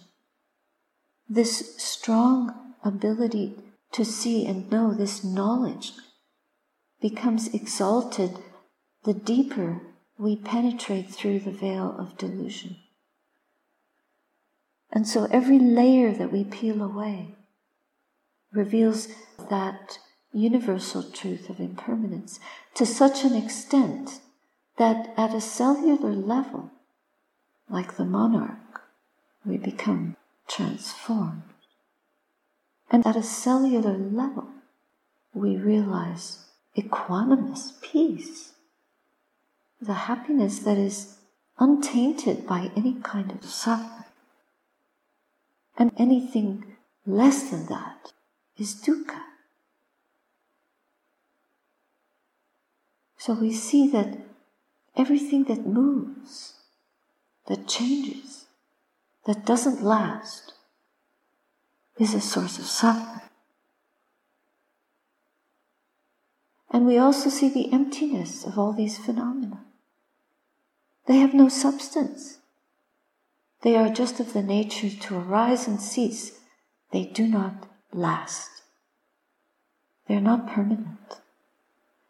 this 1.27 1.75
strong 1.77 2.73
ability 2.83 3.55
to 3.91 4.05
see 4.05 4.45
and 4.45 4.71
know, 4.71 4.93
this 4.93 5.23
knowledge 5.23 5.93
becomes 7.01 7.53
exalted 7.53 8.37
the 9.03 9.13
deeper 9.13 9.81
we 10.17 10.35
penetrate 10.35 11.09
through 11.09 11.39
the 11.39 11.51
veil 11.51 11.95
of 11.97 12.17
delusion. 12.17 12.77
And 14.91 15.07
so 15.07 15.27
every 15.31 15.59
layer 15.59 16.11
that 16.13 16.31
we 16.31 16.43
peel 16.43 16.81
away 16.81 17.35
reveals 18.51 19.07
that 19.49 19.99
universal 20.31 21.03
truth 21.03 21.49
of 21.49 21.59
impermanence 21.59 22.39
to 22.75 22.85
such 22.85 23.23
an 23.23 23.35
extent 23.35 24.19
that 24.77 25.13
at 25.17 25.33
a 25.33 25.41
cellular 25.41 26.11
level, 26.11 26.71
like 27.69 27.97
the 27.97 28.05
monarch, 28.05 28.81
we 29.45 29.57
become 29.57 30.15
transformed. 30.47 31.43
And 32.91 33.05
at 33.05 33.15
a 33.15 33.23
cellular 33.23 33.97
level, 33.97 34.47
we 35.33 35.55
realize 35.57 36.45
equanimous 36.75 37.79
peace, 37.81 38.53
the 39.79 39.93
happiness 39.93 40.59
that 40.59 40.77
is 40.77 41.17
untainted 41.59 42.47
by 42.47 42.71
any 42.75 42.95
kind 43.03 43.31
of 43.31 43.45
suffering. 43.45 43.98
And 45.79 45.93
anything 45.97 46.75
less 47.05 47.49
than 47.49 47.67
that 47.67 48.11
is 48.57 48.75
dukkha. 48.75 49.21
So 53.17 53.33
we 53.33 53.53
see 53.53 53.87
that 53.91 54.17
everything 54.95 55.45
that 55.45 55.65
moves, 55.65 56.55
that 57.47 57.65
changes, 57.67 58.47
that 59.25 59.45
doesn't 59.45 59.81
last, 59.81 60.53
is 61.97 62.13
a 62.13 62.21
source 62.21 62.59
of 62.59 62.65
suffering. 62.65 63.29
And 66.71 66.85
we 66.85 66.97
also 66.97 67.29
see 67.29 67.49
the 67.49 67.71
emptiness 67.71 68.45
of 68.45 68.59
all 68.59 68.73
these 68.73 68.97
phenomena. 68.97 69.63
They 71.07 71.17
have 71.17 71.33
no 71.33 71.47
substance. 71.47 72.38
They 73.61 73.75
are 73.75 73.89
just 73.89 74.19
of 74.19 74.33
the 74.33 74.43
nature 74.43 74.89
to 74.89 75.17
arise 75.17 75.67
and 75.67 75.81
cease. 75.81 76.39
They 76.91 77.05
do 77.05 77.27
not 77.27 77.67
last. 77.91 78.49
They're 80.07 80.21
not 80.21 80.47
permanent. 80.47 81.19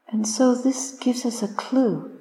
And 0.07 0.27
so 0.27 0.55
this 0.55 0.91
gives 0.91 1.25
us 1.25 1.41
a 1.41 1.47
clue. 1.47 2.19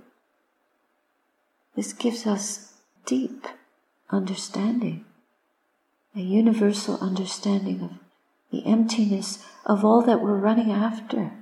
This 1.77 1.93
gives 1.93 2.27
us 2.27 2.75
deep 3.07 3.47
understanding, 4.11 5.05
a 6.17 6.21
universal 6.21 6.99
understanding 6.99 7.83
of 7.83 7.91
the 8.51 8.67
emptiness 8.67 9.45
of 9.65 9.85
all 9.85 10.03
that 10.03 10.21
we're 10.21 10.35
running 10.37 10.73
after. 10.73 11.33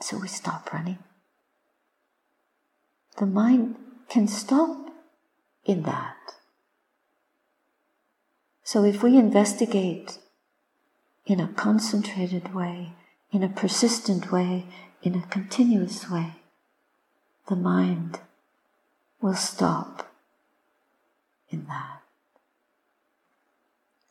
So 0.00 0.18
we 0.18 0.28
stop 0.28 0.72
running. 0.72 0.98
The 3.18 3.26
mind 3.26 3.76
can 4.08 4.28
stop 4.28 4.89
in 5.70 5.82
that. 5.82 6.16
So 8.64 8.84
if 8.84 9.02
we 9.02 9.16
investigate 9.16 10.18
in 11.26 11.40
a 11.40 11.48
concentrated 11.48 12.54
way, 12.54 12.92
in 13.32 13.42
a 13.42 13.48
persistent 13.48 14.32
way, 14.32 14.66
in 15.02 15.14
a 15.14 15.26
continuous 15.28 16.10
way, 16.10 16.34
the 17.48 17.56
mind 17.56 18.20
will 19.20 19.34
stop 19.34 20.12
in 21.50 21.66
that. 21.66 22.00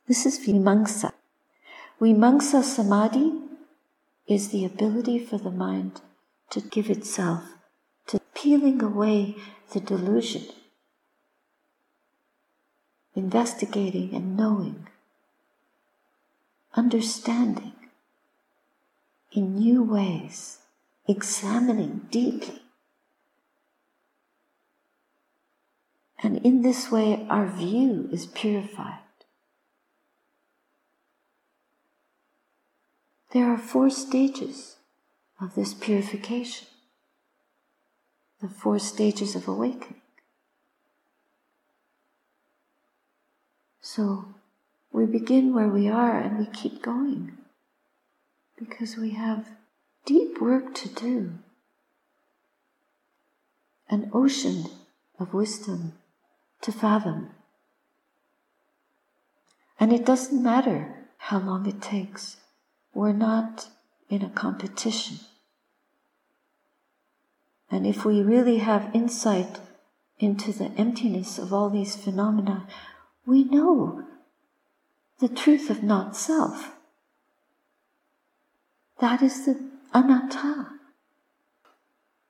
This 0.08 0.26
is 0.26 0.38
vimamsa. 0.38 1.12
Vimamsa 2.00 2.62
samadhi 2.62 3.32
is 4.26 4.48
the 4.48 4.64
ability 4.64 5.18
for 5.18 5.38
the 5.38 5.50
mind 5.50 6.00
to 6.50 6.60
give 6.60 6.88
itself 6.90 7.44
to 8.06 8.20
peeling 8.34 8.82
away 8.82 9.36
the 9.72 9.80
delusion, 9.80 10.44
investigating 13.14 14.14
and 14.14 14.36
knowing, 14.36 14.86
understanding 16.74 17.72
in 19.32 19.56
new 19.56 19.82
ways, 19.82 20.58
examining 21.06 22.06
deeply. 22.10 22.62
And 26.22 26.38
in 26.44 26.62
this 26.62 26.90
way, 26.90 27.26
our 27.30 27.46
view 27.46 28.08
is 28.12 28.26
purified. 28.26 28.98
There 33.32 33.46
are 33.46 33.58
four 33.58 33.90
stages 33.90 34.76
of 35.40 35.54
this 35.54 35.72
purification, 35.72 36.66
the 38.42 38.48
four 38.48 38.78
stages 38.78 39.36
of 39.36 39.46
awakening. 39.46 40.02
So 43.92 44.26
we 44.92 45.04
begin 45.04 45.52
where 45.52 45.66
we 45.66 45.88
are 45.88 46.16
and 46.16 46.38
we 46.38 46.46
keep 46.46 46.80
going 46.80 47.32
because 48.56 48.96
we 48.96 49.10
have 49.10 49.48
deep 50.06 50.40
work 50.40 50.76
to 50.76 50.88
do. 50.88 51.32
An 53.88 54.08
ocean 54.14 54.66
of 55.18 55.34
wisdom 55.34 55.94
to 56.60 56.70
fathom. 56.70 57.30
And 59.80 59.92
it 59.92 60.06
doesn't 60.06 60.40
matter 60.40 61.08
how 61.16 61.40
long 61.40 61.66
it 61.66 61.82
takes. 61.82 62.36
We're 62.94 63.12
not 63.12 63.70
in 64.08 64.22
a 64.22 64.30
competition. 64.30 65.18
And 67.68 67.84
if 67.84 68.04
we 68.04 68.22
really 68.22 68.58
have 68.58 68.94
insight 68.94 69.58
into 70.20 70.52
the 70.52 70.70
emptiness 70.76 71.40
of 71.40 71.52
all 71.52 71.70
these 71.70 71.96
phenomena, 71.96 72.68
we 73.26 73.44
know 73.44 74.04
the 75.18 75.28
truth 75.28 75.70
of 75.70 75.82
not 75.82 76.16
self. 76.16 76.72
That 79.00 79.22
is 79.22 79.46
the 79.46 79.60
anatta. 79.92 80.68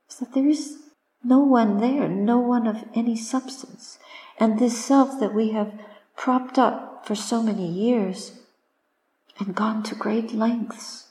Is 0.08 0.16
that 0.18 0.34
there 0.34 0.48
is 0.48 0.78
no 1.22 1.40
one 1.40 1.78
there, 1.78 2.08
no 2.08 2.38
one 2.38 2.66
of 2.66 2.84
any 2.94 3.16
substance. 3.16 3.98
And 4.38 4.58
this 4.58 4.84
self 4.84 5.20
that 5.20 5.34
we 5.34 5.50
have 5.50 5.72
propped 6.16 6.58
up 6.58 7.06
for 7.06 7.14
so 7.14 7.42
many 7.42 7.66
years 7.66 8.32
and 9.38 9.54
gone 9.54 9.82
to 9.84 9.94
great 9.94 10.32
lengths 10.32 11.08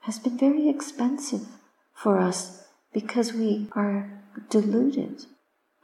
has 0.00 0.18
been 0.18 0.38
very 0.38 0.68
expensive 0.68 1.46
for 1.94 2.18
us 2.18 2.64
because 2.92 3.32
we 3.32 3.68
are 3.72 4.10
deluded 4.50 5.24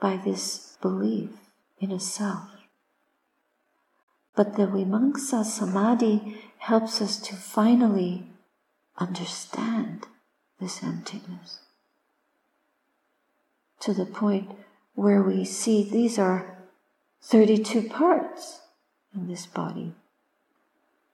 by 0.00 0.16
this 0.16 0.76
belief 0.80 1.30
in 1.80 1.90
a 1.90 2.00
self. 2.00 2.59
But 4.34 4.56
the 4.56 4.66
Vimamsa 4.66 5.44
Samadhi 5.44 6.38
helps 6.58 7.00
us 7.02 7.18
to 7.18 7.34
finally 7.34 8.26
understand 8.98 10.06
this 10.60 10.82
emptiness 10.82 11.60
to 13.80 13.94
the 13.94 14.04
point 14.04 14.50
where 14.94 15.22
we 15.22 15.44
see 15.44 15.82
these 15.82 16.18
are 16.18 16.58
32 17.22 17.88
parts 17.88 18.60
in 19.14 19.26
this 19.26 19.46
body. 19.46 19.94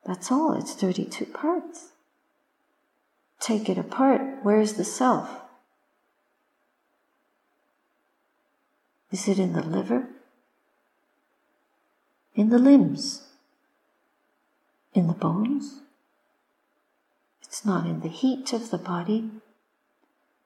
That's 0.05 0.31
all, 0.31 0.52
it's 0.52 0.74
32 0.74 1.26
parts. 1.26 1.92
Take 3.40 3.68
it 3.68 3.79
apart, 3.79 4.20
where's 4.42 4.74
the 4.74 4.85
self? 4.85 5.29
Is 9.11 9.29
it 9.29 9.38
in 9.38 9.52
the 9.52 9.62
liver? 9.62 10.09
In 12.37 12.51
the 12.51 12.59
limbs? 12.59 13.22
In 14.92 15.07
the 15.07 15.14
bones? 15.14 15.81
It's 17.42 17.64
not 17.64 17.87
in 17.87 18.01
the 18.01 18.09
heat 18.09 18.53
of 18.53 18.70
the 18.70 18.79
body. 18.79 19.31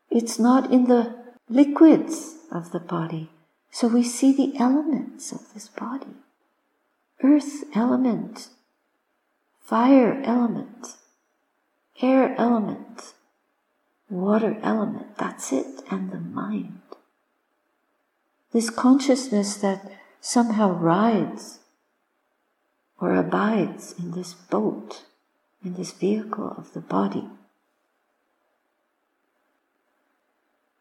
It's 0.09 0.39
not 0.39 0.71
in 0.73 0.85
the 0.85 1.17
liquids 1.49 2.37
of 2.53 2.71
the 2.71 2.79
body. 2.79 3.31
So 3.73 3.89
we 3.89 4.05
see 4.05 4.33
the 4.33 4.57
elements 4.59 5.33
of 5.33 5.53
this 5.53 5.69
body 5.69 6.15
earth 7.23 7.65
element, 7.75 8.49
fire 9.61 10.23
element, 10.25 10.97
air 12.01 12.35
element, 12.39 13.13
water 14.09 14.59
element. 14.63 15.19
That's 15.19 15.53
it, 15.53 15.83
and 15.91 16.11
the 16.11 16.21
mind. 16.21 16.81
This 18.53 18.71
consciousness 18.71 19.57
that 19.57 19.91
somehow 20.21 20.73
rides 20.73 21.60
or 23.01 23.15
abides 23.15 23.95
in 23.99 24.13
this 24.13 24.35
boat, 24.35 25.05
in 25.65 25.75
this 25.75 25.93
vehicle 25.93 26.55
of 26.57 26.73
the 26.75 26.81
body. 26.81 27.27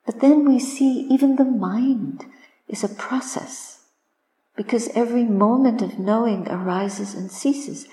But 0.06 0.20
then 0.22 0.48
we 0.48 0.60
see 0.60 1.08
even 1.10 1.36
the 1.36 1.46
mind 1.46 2.26
is 2.68 2.84
a 2.84 2.90
process 2.90 3.84
because 4.56 4.90
every 4.90 5.24
moment 5.24 5.82
of 5.82 6.00
knowing 6.00 6.48
arises 6.50 7.14
and 7.14 7.32
ceases 7.32 7.88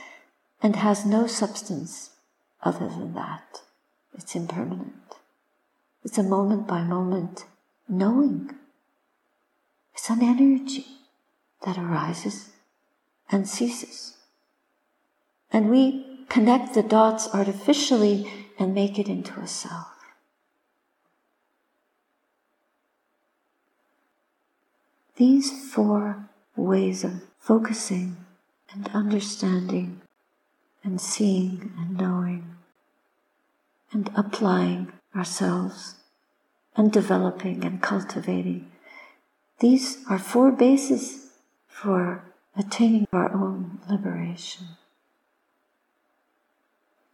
and 0.62 0.76
has 0.76 1.06
no 1.06 1.26
substance 1.26 2.10
other 2.62 2.88
than 2.88 3.14
that. 3.14 3.60
It's 4.14 4.34
impermanent. 4.34 5.16
It's 6.02 6.18
a 6.18 6.22
moment 6.22 6.66
by 6.66 6.82
moment 6.82 7.44
knowing. 7.88 8.50
It's 9.94 10.08
an 10.08 10.22
energy 10.22 10.86
that 11.64 11.78
arises 11.78 12.50
and 13.30 13.48
ceases. 13.48 14.15
And 15.56 15.70
we 15.70 16.04
connect 16.28 16.74
the 16.74 16.82
dots 16.82 17.30
artificially 17.32 18.30
and 18.58 18.74
make 18.74 18.98
it 18.98 19.08
into 19.08 19.40
a 19.40 19.46
self. 19.46 19.88
These 25.16 25.72
four 25.72 26.28
ways 26.56 27.04
of 27.04 27.22
focusing 27.38 28.18
and 28.70 28.90
understanding 28.92 30.02
and 30.84 31.00
seeing 31.00 31.72
and 31.78 31.96
knowing 31.96 32.56
and 33.92 34.10
applying 34.14 34.92
ourselves 35.16 35.94
and 36.76 36.92
developing 36.92 37.64
and 37.64 37.80
cultivating. 37.80 38.70
These 39.60 40.04
are 40.10 40.18
four 40.18 40.52
bases 40.52 41.30
for 41.66 42.24
attaining 42.58 43.08
our 43.10 43.32
own 43.32 43.80
liberation. 43.88 44.66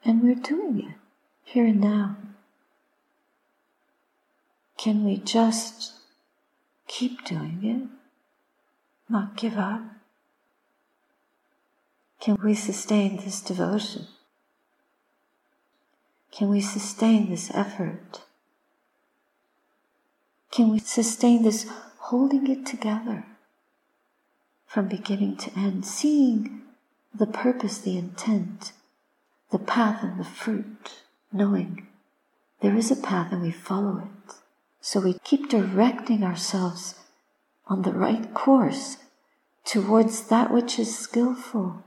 And 0.04 0.22
we're 0.22 0.34
doing 0.34 0.80
it 0.80 0.96
here 1.44 1.66
and 1.66 1.80
now. 1.80 2.16
Can 4.76 5.04
we 5.04 5.16
just 5.18 5.92
keep 6.88 7.24
doing 7.24 7.60
it? 7.62 7.88
not 9.10 9.36
give 9.36 9.58
up? 9.58 9.82
Can 12.20 12.38
we 12.42 12.54
sustain 12.54 13.16
this 13.18 13.42
devotion? 13.42 14.06
can 16.32 16.48
we 16.48 16.60
sustain 16.60 17.30
this 17.30 17.50
effort? 17.54 18.22
Can 20.50 20.70
we 20.70 20.78
sustain 20.78 21.42
this 21.42 21.66
holding 21.98 22.50
it 22.50 22.66
together 22.66 23.26
from 24.66 24.88
beginning 24.88 25.36
to 25.36 25.56
end, 25.56 25.84
seeing 25.84 26.62
the 27.14 27.26
purpose, 27.26 27.78
the 27.78 27.98
intent, 27.98 28.72
the 29.52 29.58
path, 29.58 30.02
and 30.02 30.18
the 30.18 30.24
fruit, 30.24 31.02
knowing 31.30 31.86
there 32.60 32.74
is 32.74 32.90
a 32.90 32.96
path 32.96 33.30
and 33.32 33.42
we 33.42 33.50
follow 33.50 33.98
it. 33.98 34.34
So 34.80 35.00
we 35.00 35.18
keep 35.24 35.48
directing 35.48 36.24
ourselves 36.24 36.94
on 37.66 37.82
the 37.82 37.92
right 37.92 38.32
course 38.34 38.96
towards 39.64 40.28
that 40.28 40.50
which 40.50 40.78
is 40.78 40.98
skillful 40.98 41.84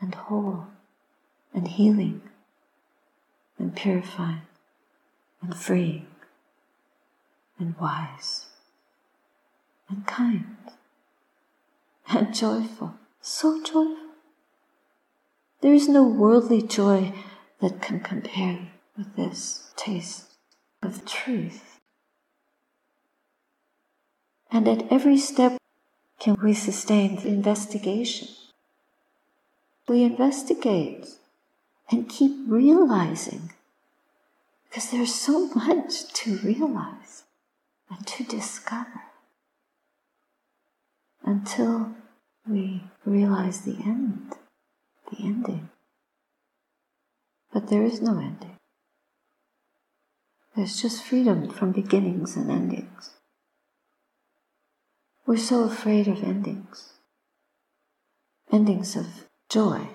and 0.00 0.14
whole 0.14 0.66
and 1.54 1.68
healing 1.68 2.20
and 3.58 3.74
purifying 3.74 4.42
and 5.40 5.56
freeing 5.56 6.06
and 7.58 7.76
wise 7.78 8.46
and 9.88 10.06
kind 10.06 10.56
and 12.10 12.34
joyful, 12.34 12.94
so 13.20 13.62
joyful. 13.62 14.07
There 15.60 15.74
is 15.74 15.88
no 15.88 16.04
worldly 16.04 16.62
joy 16.62 17.12
that 17.60 17.82
can 17.82 18.00
compare 18.00 18.68
with 18.96 19.16
this 19.16 19.72
taste 19.76 20.24
of 20.82 21.04
truth. 21.04 21.80
And 24.50 24.68
at 24.68 24.90
every 24.90 25.18
step, 25.18 25.58
can 26.20 26.36
we 26.42 26.54
sustain 26.54 27.16
the 27.16 27.28
investigation? 27.28 28.28
We 29.88 30.02
investigate 30.02 31.08
and 31.90 32.08
keep 32.08 32.36
realizing 32.46 33.52
because 34.68 34.90
there's 34.90 35.14
so 35.14 35.48
much 35.48 36.12
to 36.12 36.36
realize 36.38 37.24
and 37.90 38.06
to 38.06 38.24
discover 38.24 39.02
until 41.24 41.94
we 42.46 42.82
realize 43.04 43.62
the 43.62 43.76
end, 43.84 44.34
the 45.10 45.24
ending. 45.24 45.70
But 47.52 47.68
there 47.68 47.82
is 47.82 48.00
no 48.00 48.18
ending. 48.18 48.56
There's 50.54 50.80
just 50.80 51.04
freedom 51.04 51.50
from 51.50 51.72
beginnings 51.72 52.36
and 52.36 52.50
endings. 52.50 53.10
We're 55.26 55.36
so 55.36 55.64
afraid 55.64 56.08
of 56.08 56.24
endings, 56.24 56.94
endings 58.50 58.96
of 58.96 59.26
joy, 59.48 59.88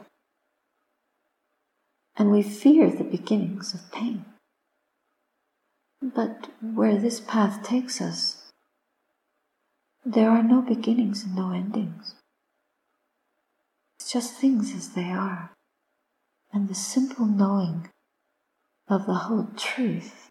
and 2.15 2.31
we 2.31 2.43
fear 2.43 2.89
the 2.89 3.03
beginnings 3.03 3.73
of 3.73 3.91
pain. 3.91 4.25
But 6.01 6.49
where 6.61 6.97
this 6.97 7.19
path 7.19 7.63
takes 7.63 7.99
us, 7.99 8.51
there 10.05 10.29
are 10.29 10.43
no 10.43 10.61
beginnings 10.61 11.23
and 11.23 11.35
no 11.35 11.51
endings. 11.51 12.15
It's 14.03 14.11
just 14.11 14.33
things 14.33 14.75
as 14.75 14.89
they 14.89 15.11
are. 15.11 15.51
And 16.51 16.67
the 16.67 16.75
simple 16.75 17.25
knowing 17.25 17.89
of 18.89 19.05
the 19.05 19.13
whole 19.13 19.47
truth 19.55 20.29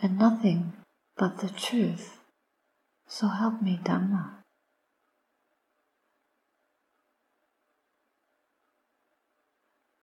and 0.00 0.18
nothing 0.18 0.72
but 1.18 1.36
the 1.40 1.50
truth. 1.50 2.20
So 3.06 3.28
help 3.28 3.60
me, 3.60 3.78
Dhamma. 3.84 4.41